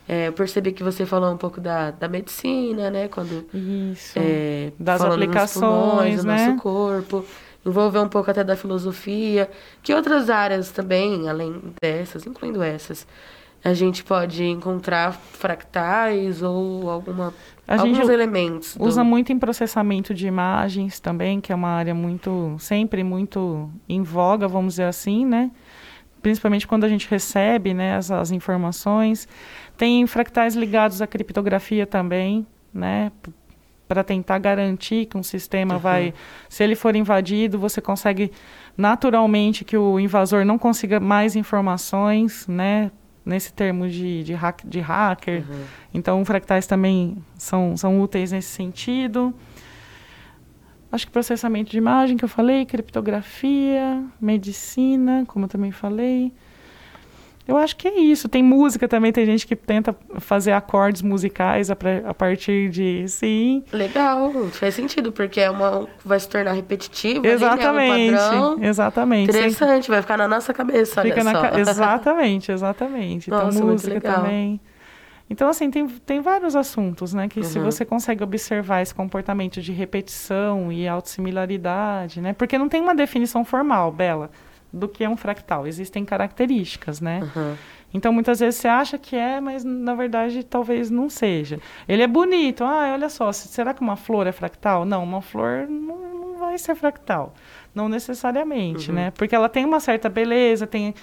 É, 0.08 0.28
eu 0.28 0.34
percebi 0.34 0.72
que 0.72 0.84
você 0.84 1.06
falou 1.06 1.32
um 1.32 1.38
pouco 1.38 1.62
da, 1.62 1.92
da 1.92 2.08
medicina, 2.08 2.90
né? 2.90 3.08
Quando, 3.08 3.46
Isso. 3.54 4.14
É, 4.18 4.72
das 4.78 5.02
aplicações, 5.02 5.62
pulmões, 5.62 6.24
né? 6.24 6.48
nosso 6.48 6.62
corpo. 6.62 7.26
Envolver 7.66 8.00
um 8.00 8.10
pouco 8.10 8.30
até 8.30 8.44
da 8.44 8.58
filosofia. 8.58 9.50
Que 9.82 9.94
outras 9.94 10.30
áreas 10.30 10.72
também, 10.72 11.30
além 11.30 11.62
dessas, 11.82 12.28
incluindo 12.28 12.62
essas, 12.62 13.08
a 13.64 13.74
gente 13.74 14.04
pode 14.04 14.44
encontrar 14.44 15.14
fractais 15.14 16.42
ou 16.42 16.90
alguma, 16.90 17.34
a 17.66 17.76
alguns 17.76 17.96
gente 17.96 18.12
elementos. 18.12 18.76
Do... 18.76 18.84
Usa 18.84 19.06
muito 19.06 19.32
em 19.32 19.40
processamento 19.40 20.14
de 20.14 20.28
imagens 20.28 21.00
também, 21.00 21.40
que 21.40 21.54
é 21.54 21.56
uma 21.56 21.70
área 21.70 21.96
muito, 21.96 22.58
sempre 22.60 23.04
muito 23.06 23.70
em 23.88 24.04
voga, 24.04 24.50
vamos 24.50 24.74
dizer 24.74 24.84
assim, 24.84 25.26
né? 25.26 25.50
Principalmente 26.24 26.66
quando 26.66 26.86
a 26.86 26.90
gente 26.90 27.08
recebe 27.10 27.74
né, 27.74 27.98
as, 27.98 28.10
as 28.10 28.32
informações. 28.32 29.28
Tem 29.78 30.08
fractais 30.08 30.56
ligados 30.56 31.02
à 31.02 31.06
criptografia 31.06 31.86
também, 31.86 32.48
né? 32.74 33.12
Para 33.88 34.04
tentar 34.04 34.40
garantir 34.40 35.06
que 35.06 35.18
um 35.18 35.22
sistema 35.22 35.76
uhum. 35.76 35.80
vai. 35.80 36.14
Se 36.48 36.64
ele 36.64 36.76
for 36.76 36.96
invadido, 36.96 37.60
você 37.60 37.82
consegue 37.82 38.32
naturalmente 38.78 39.66
que 39.66 39.78
o 39.78 40.00
invasor 40.00 40.46
não 40.46 40.58
consiga 40.58 41.00
mais 41.00 41.36
informações, 41.36 42.48
né? 42.48 42.90
Nesse 43.26 43.54
termo 43.54 43.88
de, 43.88 44.24
de, 44.24 44.34
hack, 44.34 44.62
de 44.66 44.80
hacker. 44.80 45.44
Uhum. 45.48 45.64
Então, 45.94 46.26
fractais 46.26 46.66
também 46.66 47.18
são, 47.38 47.76
são 47.76 48.02
úteis 48.02 48.32
nesse 48.32 48.50
sentido. 48.50 49.34
Acho 50.94 51.08
que 51.08 51.12
processamento 51.12 51.72
de 51.72 51.78
imagem, 51.80 52.16
que 52.16 52.24
eu 52.24 52.30
falei, 52.30 52.68
criptografia, 52.68 54.04
medicina, 54.22 55.24
como 55.28 55.46
eu 55.46 55.50
também 55.50 55.72
falei. 55.72 56.32
Eu 57.48 57.58
acho 57.58 57.76
que 57.76 57.88
é 57.88 58.00
isso. 58.00 58.30
Tem 58.30 58.44
música 58.44 58.88
também, 58.88 59.12
tem 59.12 59.26
gente 59.26 59.48
que 59.48 59.56
tenta 59.56 59.96
fazer 60.20 60.52
acordes 60.52 61.02
musicais 61.02 61.72
a, 61.72 61.78
a 62.06 62.14
partir 62.14 62.70
de. 62.70 63.08
Sim. 63.08 63.64
Legal, 63.74 64.32
faz 64.52 64.76
sentido, 64.76 65.12
porque 65.12 65.42
é 65.42 65.50
uma. 65.50 65.88
vai 66.06 66.20
se 66.20 66.30
tornar 66.30 66.52
repetitivo. 66.52 67.26
Exatamente. 67.26 67.92
Ali, 67.92 68.12
né? 68.12 68.18
um 68.18 68.30
padrão. 68.30 68.64
Exatamente. 68.64 69.30
Interessante, 69.32 69.90
vai 69.90 70.00
ficar 70.00 70.18
na 70.18 70.28
nossa 70.28 70.54
cabeça. 70.54 71.02
Fica 71.02 71.24
na 71.24 71.34
ca... 71.34 71.60
Exatamente, 71.60 72.52
exatamente. 72.52 73.32
Então, 73.32 73.46
nossa, 73.46 73.58
então, 73.58 73.68
música 73.68 74.00
também. 74.00 74.62
Então, 75.30 75.50
assim, 75.50 75.72
tem, 75.72 75.88
tem 75.88 76.22
vários 76.22 76.56
assuntos, 76.56 77.14
né? 77.14 77.28
Que 77.28 77.40
uhum. 77.40 77.46
se 77.46 77.60
você 77.60 77.86
consegue 77.86 78.24
observar 78.24 78.82
esse 78.82 78.94
comportamento 78.94 79.62
de 79.62 79.72
repetição 79.72 80.72
e 80.72 80.88
autossimilaridade, 80.88 82.22
né? 82.22 82.34
Porque 82.34 82.58
não 82.58 82.70
tem 82.70 82.82
uma 82.82 82.94
definição 82.94 83.44
formal, 83.44 83.92
Bela 83.92 84.30
do 84.74 84.88
que 84.88 85.04
é 85.04 85.10
um 85.10 85.16
fractal. 85.16 85.68
Existem 85.68 86.04
características, 86.04 87.00
né? 87.00 87.22
Uhum. 87.36 87.56
Então, 87.94 88.12
muitas 88.12 88.40
vezes 88.40 88.60
você 88.60 88.68
acha 88.68 88.98
que 88.98 89.16
é, 89.16 89.40
mas 89.40 89.64
na 89.64 89.94
verdade 89.94 90.44
talvez 90.44 90.90
não 90.90 91.08
seja. 91.08 91.60
Ele 91.88 92.02
é 92.02 92.08
bonito. 92.08 92.64
Ah, 92.64 92.92
olha 92.92 93.08
só, 93.08 93.32
será 93.32 93.72
que 93.72 93.82
uma 93.82 93.96
flor 93.96 94.26
é 94.26 94.32
fractal? 94.32 94.84
Não, 94.84 95.04
uma 95.04 95.22
flor 95.22 95.68
não, 95.70 95.98
não 95.98 96.38
vai 96.40 96.58
ser 96.58 96.74
fractal. 96.74 97.36
Não 97.74 97.90
necessariamente, 97.90 98.90
uhum. 98.90 98.96
né? 98.96 99.12
Porque 99.12 99.36
ela 99.36 99.50
tem 99.50 99.66
uma 99.66 99.80
certa 99.80 100.08
beleza, 100.08 100.68
tem 100.68 100.94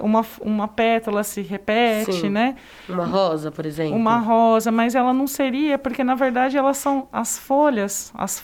uma, 0.00 0.24
uma 0.40 0.66
pétala 0.66 1.22
se 1.22 1.42
repete, 1.42 2.12
Sim. 2.12 2.30
né? 2.30 2.56
Uma 2.88 3.04
rosa, 3.04 3.50
por 3.50 3.66
exemplo. 3.66 3.94
Uma 3.94 4.18
rosa, 4.18 4.72
mas 4.72 4.94
ela 4.94 5.12
não 5.12 5.26
seria, 5.26 5.76
porque 5.78 6.02
na 6.02 6.14
verdade 6.14 6.56
elas 6.56 6.78
são 6.78 7.06
as 7.12 7.38
folhas, 7.38 8.12
as 8.14 8.42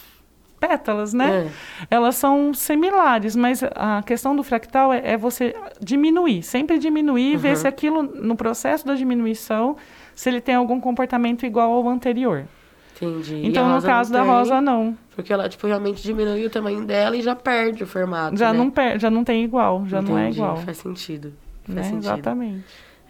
pétalas, 0.61 1.13
né? 1.13 1.51
É. 1.91 1.97
Elas 1.97 2.15
são 2.15 2.55
similares, 2.55 3.35
mas 3.35 3.65
a 3.75 4.03
questão 4.05 4.37
do 4.37 4.45
fractal 4.45 4.93
é, 4.93 5.13
é 5.13 5.17
você 5.17 5.57
diminuir, 5.81 6.43
sempre 6.43 6.79
diminuir, 6.79 7.35
uhum. 7.35 7.41
ver 7.41 7.57
se 7.57 7.67
aquilo, 7.67 8.03
no 8.03 8.37
processo 8.37 8.87
da 8.87 8.95
diminuição, 8.95 9.77
se 10.15 10.29
ele 10.29 10.41
tem 10.41 10.55
algum 10.55 10.79
comportamento 10.79 11.45
igual 11.45 11.73
ao 11.73 11.89
anterior. 11.89 12.47
Entendi. 12.97 13.47
Então, 13.47 13.69
no 13.69 13.83
caso 13.83 14.13
da 14.13 14.23
rosa, 14.23 14.61
não. 14.61 14.97
Porque 15.15 15.33
ela, 15.33 15.49
tipo, 15.49 15.67
realmente 15.67 16.03
diminui 16.03 16.47
o 16.47 16.51
tamanho 16.51 16.85
dela 16.85 17.17
e 17.17 17.23
já 17.23 17.35
perde 17.35 17.85
o 17.85 17.87
formato, 17.87 18.37
Já 18.37 18.53
né? 18.53 18.59
não 18.59 18.71
perde, 18.71 19.03
já 19.03 19.11
não 19.11 19.25
tem 19.25 19.45
igual, 19.45 19.85
já 19.87 19.99
Entendi. 19.99 20.13
não 20.13 20.19
é 20.19 20.31
igual. 20.31 20.57
Faz 20.59 20.79
sentido. 20.79 21.33
Faz 21.65 21.77
né? 21.77 21.83
sentido. 21.83 22.05
Exatamente. 22.05 22.65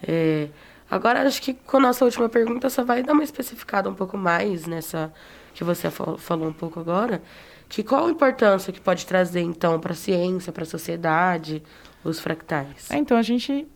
É, 0.07 0.49
agora, 0.91 1.23
acho 1.23 1.41
que 1.41 1.55
com 1.55 1.77
a 1.77 1.81
nossa 1.81 2.05
última 2.05 2.29
pergunta, 2.29 2.69
só 2.71 2.85
vai 2.85 3.03
dar 3.03 3.13
uma 3.13 3.23
especificada 3.23 3.89
um 3.89 3.95
pouco 3.95 4.17
mais 4.17 4.67
nessa 4.67 5.13
que 5.55 5.63
você 5.63 5.91
falou 5.91 6.49
um 6.49 6.53
pouco 6.53 6.81
agora, 6.81 7.23
que 7.69 7.83
qual 7.83 8.07
a 8.07 8.11
importância 8.11 8.73
que 8.73 8.81
pode 8.81 9.07
trazer, 9.07 9.41
então, 9.41 9.79
para 9.79 9.93
a 9.93 9.97
ciência, 9.97 10.53
para 10.53 10.63
a 10.63 10.67
sociedade, 10.67 11.63
os 12.03 12.19
fractais? 12.21 12.91
É, 12.91 12.97
então, 12.97 13.17
a 13.17 13.23
gente, 13.23 13.67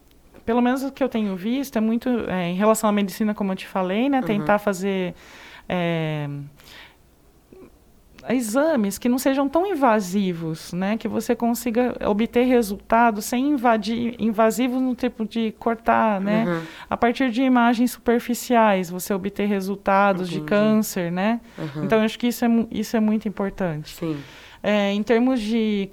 pelo 0.46 0.62
menos 0.62 0.82
o 0.82 0.90
que 0.90 1.02
eu 1.02 1.08
tenho 1.08 1.36
visto, 1.36 1.76
é 1.76 1.80
muito, 1.80 2.08
é, 2.30 2.48
em 2.48 2.54
relação 2.54 2.88
à 2.88 2.92
medicina, 2.92 3.34
como 3.34 3.52
eu 3.52 3.56
te 3.56 3.66
falei, 3.66 4.08
né, 4.08 4.22
tentar 4.22 4.54
uhum. 4.54 4.58
fazer... 4.60 5.14
É, 5.68 6.28
exames 8.28 8.98
que 8.98 9.08
não 9.08 9.18
sejam 9.18 9.48
tão 9.48 9.66
invasivos, 9.66 10.72
né? 10.72 10.96
Que 10.96 11.06
você 11.06 11.34
consiga 11.34 11.96
obter 12.08 12.44
resultados 12.44 13.24
sem 13.24 13.50
invadir, 13.50 14.16
invasivos 14.18 14.80
no 14.80 14.94
tipo 14.94 15.24
de 15.24 15.52
cortar, 15.58 16.20
né? 16.20 16.44
Uhum. 16.44 16.62
A 16.90 16.96
partir 16.96 17.30
de 17.30 17.42
imagens 17.42 17.92
superficiais, 17.92 18.90
você 18.90 19.14
obter 19.14 19.46
resultados 19.46 20.28
Entendi. 20.28 20.40
de 20.40 20.46
câncer, 20.46 21.12
né? 21.12 21.40
Uhum. 21.56 21.84
Então, 21.84 21.98
eu 21.98 22.04
acho 22.04 22.18
que 22.18 22.26
isso 22.26 22.44
é, 22.44 22.48
isso 22.70 22.96
é 22.96 23.00
muito 23.00 23.28
importante. 23.28 23.94
Sim. 23.94 24.16
É, 24.68 24.92
em 24.92 25.00
termos 25.00 25.40
de 25.40 25.88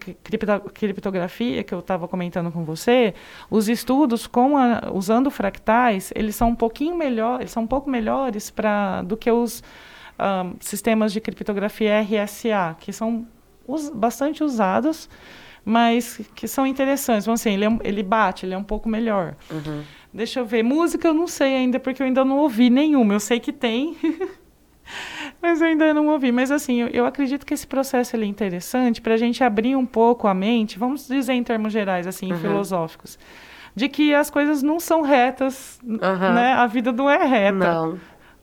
criptografia, 0.74 1.64
que 1.64 1.72
eu 1.76 1.78
estava 1.78 2.08
comentando 2.08 2.52
com 2.52 2.64
você, 2.64 3.14
os 3.48 3.70
estudos 3.70 4.26
com 4.26 4.58
a, 4.58 4.90
usando 4.92 5.30
fractais, 5.30 6.12
eles 6.16 6.36
são 6.36 6.50
um 6.50 6.56
pouquinho 6.56 6.98
melhor, 6.98 7.40
eles 7.40 7.52
são 7.52 7.62
um 7.62 7.68
pouco 7.68 7.88
melhores 7.88 8.50
para 8.50 9.04
do 9.04 9.16
que 9.16 9.30
os 9.30 9.62
um, 10.20 10.56
sistemas 10.60 11.14
de 11.14 11.22
criptografia 11.22 12.02
RSA, 12.02 12.76
que 12.80 12.92
são 12.92 13.28
us 13.68 13.92
bastante 13.92 14.44
usados, 14.44 15.08
mas 15.64 16.20
que 16.34 16.48
são 16.48 16.66
interessantes. 16.66 17.28
Vamos 17.28 17.42
assim, 17.42 17.54
ele, 17.54 17.66
é, 17.66 17.80
ele 17.84 18.02
bate, 18.02 18.44
ele 18.44 18.56
é 18.56 18.58
um 18.58 18.64
pouco 18.64 18.90
melhor. 18.90 19.36
Uhum. 19.52 19.84
Deixa 20.12 20.40
eu 20.40 20.48
ver. 20.48 20.64
Música 20.64 21.08
eu 21.08 21.14
não 21.14 21.28
sei 21.28 21.56
ainda, 21.56 21.80
porque 21.80 22.02
eu 22.02 22.08
ainda 22.08 22.26
não 22.26 22.40
ouvi 22.40 22.72
nenhuma. 22.72 23.14
Eu 23.14 23.20
sei 23.20 23.40
que 23.40 23.54
tem, 23.54 23.96
mas 25.42 25.62
eu 25.62 25.68
ainda 25.68 25.94
não 25.94 26.08
ouvi. 26.08 26.32
Mas 26.32 26.52
assim, 26.52 26.82
eu, 26.82 26.88
eu 26.88 27.06
acredito 27.06 27.46
que 27.46 27.54
esse 27.54 27.68
processo 27.68 28.16
é 28.16 28.26
interessante 28.26 29.02
para 29.02 29.14
a 29.14 29.18
gente 29.18 29.44
abrir 29.44 29.76
um 29.76 29.86
pouco 29.86 30.28
a 30.28 30.34
mente, 30.34 30.78
vamos 30.80 31.08
dizer 31.08 31.34
em 31.34 31.44
termos 31.44 31.74
gerais, 31.74 32.08
assim, 32.08 32.32
uhum. 32.32 32.40
filosóficos, 32.40 33.18
de 33.76 33.90
que 33.90 34.14
as 34.14 34.30
coisas 34.30 34.62
não 34.62 34.80
são 34.80 35.02
retas, 35.02 35.80
uhum. 35.84 36.34
né? 36.34 36.54
A 36.54 36.68
vida 36.68 36.92
não 36.92 37.10
é 37.10 37.24
reta. 37.26 37.54
Não. 37.54 38.00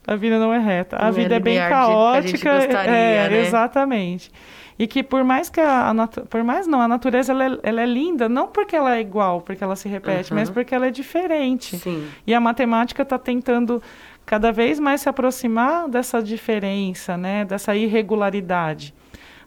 A 0.07 0.16
vida 0.16 0.38
não 0.38 0.53
é 0.53 0.59
reta. 0.59 0.96
A 0.96 1.07
não 1.07 1.12
vida 1.12 1.35
é, 1.35 1.37
é 1.37 1.40
bem 1.40 1.59
caótica. 1.59 2.57
Gostaria, 2.57 2.90
é, 2.90 3.29
né? 3.29 3.40
exatamente. 3.42 4.31
E 4.81 4.87
que 4.87 5.03
por 5.03 5.22
mais 5.22 5.50
que 5.50 5.61
a, 5.61 5.90
a 5.90 6.07
por 6.09 6.42
mais 6.42 6.66
não, 6.66 6.81
a 6.81 6.88
natureza 6.88 7.33
ela 7.33 7.44
é, 7.44 7.59
ela 7.62 7.83
é, 7.83 7.87
linda, 7.87 8.31
não 8.31 8.48
porque 8.48 8.74
ela 8.74 8.96
é 8.96 9.00
igual, 9.00 9.42
porque 9.42 9.62
ela 9.62 9.76
se 9.76 9.90
repete, 9.90 10.33
uhum. 10.33 10.38
mas 10.38 10.48
porque 10.48 10.74
ela 10.74 10.87
é 10.87 10.90
diferente. 10.90 11.76
Sim. 11.76 12.09
E 12.26 12.33
a 12.33 12.40
matemática 12.40 13.03
está 13.03 13.18
tentando 13.18 13.83
cada 14.31 14.53
vez 14.53 14.79
mais 14.79 15.01
se 15.01 15.09
aproximar 15.09 15.88
dessa 15.88 16.23
diferença, 16.23 17.16
né, 17.16 17.45
dessa 17.45 17.75
irregularidade, 17.75 18.95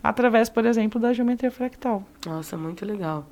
através, 0.04 0.50
por 0.50 0.66
exemplo, 0.66 1.00
da 1.00 1.14
geometria 1.14 1.50
fractal. 1.50 2.04
Nossa, 2.26 2.58
muito 2.58 2.86
legal. 2.86 3.26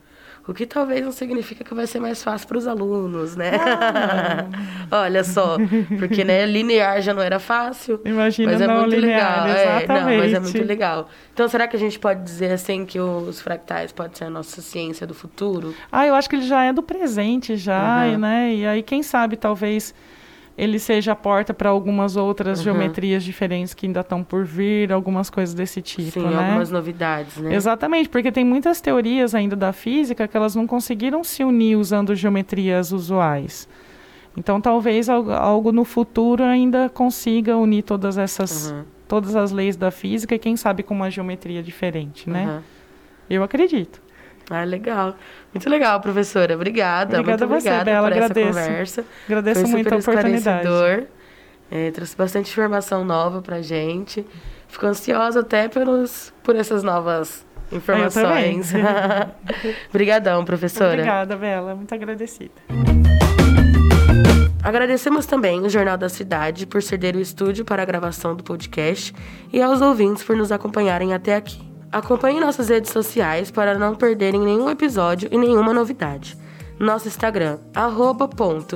O 0.47 0.53
que 0.53 0.65
talvez 0.65 1.03
não 1.03 1.11
significa 1.11 1.61
que 1.61 1.73
vai 1.73 1.85
ser 1.85 1.99
mais 1.99 2.23
fácil 2.23 2.47
para 2.47 2.57
os 2.57 2.65
alunos, 2.65 3.35
né? 3.35 3.51
Ah. 3.59 4.47
Olha 5.03 5.25
só, 5.25 5.57
porque 5.99 6.23
né, 6.23 6.45
linear 6.45 7.01
já 7.01 7.13
não 7.13 7.21
era 7.21 7.37
fácil. 7.37 7.99
Imagina 8.05 8.53
mas 8.53 8.61
é 8.61 8.67
não 8.67 8.79
muito 8.79 8.95
linear, 8.95 9.45
legal. 9.45 9.47
Exatamente. 9.49 9.91
É, 9.91 9.99
não, 9.99 10.17
mas 10.23 10.33
é 10.33 10.39
muito 10.39 10.63
legal. 10.65 11.09
Então, 11.33 11.49
será 11.49 11.67
que 11.67 11.75
a 11.75 11.79
gente 11.79 11.99
pode 11.99 12.23
dizer 12.23 12.53
assim 12.53 12.85
que 12.85 12.97
os 12.97 13.41
fractais 13.41 13.91
pode 13.91 14.17
ser 14.17 14.23
a 14.23 14.29
nossa 14.29 14.61
ciência 14.61 15.05
do 15.05 15.13
futuro? 15.13 15.75
Ah, 15.91 16.07
eu 16.07 16.15
acho 16.15 16.29
que 16.29 16.37
ele 16.37 16.47
já 16.47 16.63
é 16.63 16.71
do 16.71 16.81
presente 16.81 17.57
já, 17.57 18.05
uhum. 18.05 18.19
né? 18.19 18.55
E 18.55 18.65
aí 18.65 18.81
quem 18.81 19.03
sabe 19.03 19.35
talvez 19.35 19.93
ele 20.57 20.77
seja 20.79 21.13
a 21.13 21.15
porta 21.15 21.53
para 21.53 21.69
algumas 21.69 22.15
outras 22.15 22.59
uhum. 22.59 22.65
geometrias 22.65 23.23
diferentes 23.23 23.73
que 23.73 23.85
ainda 23.85 24.01
estão 24.01 24.23
por 24.23 24.43
vir, 24.43 24.91
algumas 24.91 25.29
coisas 25.29 25.55
desse 25.55 25.81
tipo, 25.81 26.11
Sim, 26.11 26.27
né? 26.27 26.37
algumas 26.37 26.69
novidades, 26.69 27.37
né? 27.37 27.55
Exatamente, 27.55 28.09
porque 28.09 28.31
tem 28.31 28.45
muitas 28.45 28.81
teorias 28.81 29.33
ainda 29.33 29.55
da 29.55 29.71
física 29.73 30.27
que 30.27 30.35
elas 30.35 30.55
não 30.55 30.67
conseguiram 30.67 31.23
se 31.23 31.43
unir 31.43 31.77
usando 31.77 32.13
geometrias 32.15 32.91
usuais. 32.91 33.67
Então, 34.35 34.61
talvez 34.61 35.09
algo 35.09 35.71
no 35.71 35.83
futuro 35.83 36.43
ainda 36.43 36.89
consiga 36.89 37.57
unir 37.57 37.83
todas 37.83 38.17
essas, 38.17 38.71
uhum. 38.71 38.83
todas 39.07 39.35
as 39.35 39.51
leis 39.51 39.75
da 39.75 39.91
física 39.91 40.35
e 40.35 40.39
quem 40.39 40.55
sabe 40.55 40.83
com 40.83 40.93
uma 40.93 41.09
geometria 41.09 41.61
diferente, 41.61 42.29
né? 42.29 42.45
Uhum. 42.45 42.61
Eu 43.29 43.43
acredito. 43.43 44.00
Ah, 44.51 44.65
legal. 44.65 45.15
Muito 45.53 45.69
legal, 45.69 46.01
professora. 46.01 46.55
Obrigada. 46.55 47.19
Obrigada 47.19 47.47
muito 47.47 47.59
obrigada 47.59 47.79
você, 47.79 47.85
Bela. 47.85 48.07
por 48.07 48.13
agradeço. 48.13 48.49
essa 48.49 48.65
conversa. 48.65 49.05
Agradeço 49.25 49.61
Foi 49.61 49.69
muito 49.69 49.93
a 49.93 49.97
oportunidade. 49.97 51.07
É, 51.71 51.89
trouxe 51.91 52.17
bastante 52.17 52.51
informação 52.51 53.05
nova 53.05 53.41
pra 53.41 53.61
gente. 53.61 54.25
Fico 54.67 54.85
ansiosa 54.85 55.39
até 55.39 55.69
pelos, 55.69 56.33
por 56.43 56.57
essas 56.57 56.83
novas 56.83 57.45
informações. 57.71 58.73
Obrigadão, 59.89 60.43
professora. 60.43 60.95
Obrigada, 60.95 61.37
Bela. 61.37 61.73
Muito 61.73 61.95
agradecida. 61.95 62.51
Agradecemos 64.61 65.25
também 65.25 65.61
o 65.61 65.69
Jornal 65.69 65.97
da 65.97 66.09
Cidade 66.09 66.67
por 66.67 66.83
ceder 66.83 67.15
o 67.15 67.19
estúdio 67.19 67.63
para 67.63 67.81
a 67.81 67.85
gravação 67.85 68.35
do 68.35 68.43
podcast 68.43 69.13
e 69.51 69.61
aos 69.61 69.81
ouvintes 69.81 70.23
por 70.23 70.35
nos 70.35 70.51
acompanharem 70.51 71.13
até 71.13 71.35
aqui. 71.35 71.70
Acompanhe 71.91 72.39
nossas 72.39 72.69
redes 72.69 72.89
sociais 72.89 73.51
para 73.51 73.77
não 73.77 73.95
perderem 73.95 74.39
nenhum 74.39 74.69
episódio 74.69 75.27
e 75.29 75.37
nenhuma 75.37 75.73
novidade. 75.73 76.37
Nosso 76.79 77.09
Instagram, 77.09 77.59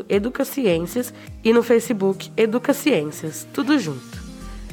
@educaciências 0.10 1.14
e 1.42 1.54
no 1.54 1.64
Facebook 1.64 2.30
Educaciências, 2.36 3.48
tudo 3.54 3.80
junto. 3.80 4.26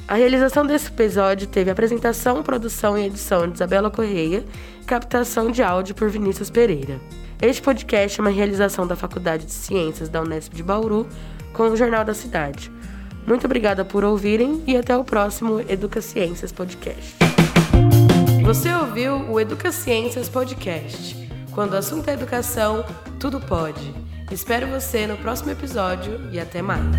A 0.08 0.16
realização 0.16 0.66
desse 0.66 0.88
episódio 0.88 1.46
teve 1.46 1.70
apresentação, 1.70 2.42
produção 2.42 2.98
e 2.98 3.06
edição 3.06 3.46
de 3.46 3.54
Isabela 3.54 3.90
Correia, 3.90 4.44
captação 4.86 5.50
de 5.50 5.62
áudio 5.62 5.94
por 5.94 6.10
Vinícius 6.10 6.50
Pereira. 6.50 7.00
Este 7.40 7.62
podcast 7.62 8.18
é 8.18 8.22
uma 8.22 8.30
realização 8.30 8.86
da 8.86 8.96
Faculdade 8.96 9.46
de 9.46 9.52
Ciências 9.52 10.08
da 10.08 10.20
Unesp 10.20 10.52
de 10.52 10.64
Bauru 10.64 11.06
com 11.52 11.68
o 11.68 11.76
Jornal 11.76 12.04
da 12.04 12.12
Cidade. 12.12 12.72
Muito 13.24 13.44
obrigada 13.44 13.84
por 13.84 14.04
ouvirem 14.04 14.62
e 14.66 14.76
até 14.76 14.96
o 14.96 15.04
próximo 15.04 15.60
Educaciências 15.68 16.50
Podcast. 16.50 17.31
Você 18.42 18.74
ouviu 18.74 19.30
o 19.30 19.40
Educaciências 19.40 20.28
Podcast. 20.28 21.16
Quando 21.52 21.74
o 21.74 21.76
assunto 21.76 22.08
é 22.08 22.14
educação, 22.14 22.84
tudo 23.18 23.40
pode. 23.40 23.94
Espero 24.32 24.66
você 24.66 25.06
no 25.06 25.16
próximo 25.16 25.52
episódio 25.52 26.28
e 26.32 26.40
até 26.40 26.60
mais. 26.60 26.96